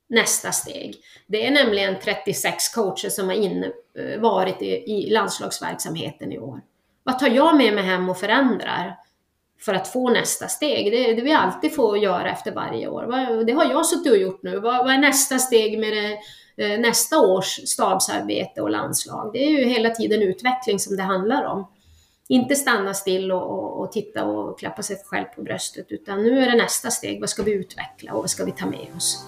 nästa 0.09 0.51
steg. 0.51 0.95
Det 1.27 1.45
är 1.45 1.51
nämligen 1.51 1.95
36 2.03 2.69
coacher 2.69 3.09
som 3.09 3.27
har 3.27 3.35
in, 3.35 3.63
eh, 3.99 4.19
varit 4.19 4.61
i, 4.61 4.65
i 4.65 5.09
landslagsverksamheten 5.09 6.31
i 6.31 6.39
år. 6.39 6.61
Vad 7.03 7.19
tar 7.19 7.27
jag 7.27 7.57
med 7.57 7.73
mig 7.73 7.83
hem 7.83 8.09
och 8.09 8.17
förändrar 8.17 8.97
för 9.59 9.73
att 9.73 9.87
få 9.87 10.09
nästa 10.09 10.47
steg? 10.47 10.91
Det, 10.91 11.13
det 11.13 11.21
vi 11.21 11.33
alltid 11.33 11.75
får 11.75 11.97
göra 11.97 12.31
efter 12.31 12.51
varje 12.51 12.87
år. 12.87 13.43
Det 13.45 13.53
har 13.53 13.65
jag 13.65 13.85
suttit 13.85 14.11
och 14.11 14.17
gjort 14.17 14.43
nu. 14.43 14.59
Vad, 14.59 14.77
vad 14.85 14.93
är 14.93 14.97
nästa 14.97 15.39
steg 15.39 15.79
med 15.79 15.93
det, 15.93 16.19
eh, 16.65 16.79
nästa 16.79 17.19
års 17.19 17.59
stabsarbete 17.65 18.61
och 18.61 18.69
landslag? 18.69 19.29
Det 19.33 19.43
är 19.43 19.49
ju 19.49 19.65
hela 19.65 19.89
tiden 19.89 20.21
utveckling 20.21 20.79
som 20.79 20.95
det 20.95 21.03
handlar 21.03 21.43
om. 21.43 21.67
Inte 22.29 22.55
stanna 22.55 22.93
still 22.93 23.31
och, 23.31 23.41
och, 23.41 23.81
och 23.81 23.91
titta 23.91 24.25
och 24.25 24.59
klappa 24.59 24.81
sig 24.81 24.97
själv 25.05 25.25
på 25.25 25.41
bröstet, 25.41 25.85
utan 25.89 26.23
nu 26.23 26.39
är 26.39 26.51
det 26.51 26.57
nästa 26.57 26.91
steg. 26.91 27.19
Vad 27.19 27.29
ska 27.29 27.43
vi 27.43 27.51
utveckla 27.51 28.13
och 28.13 28.19
vad 28.19 28.29
ska 28.29 28.45
vi 28.45 28.51
ta 28.51 28.65
med 28.65 28.87
oss? 28.95 29.25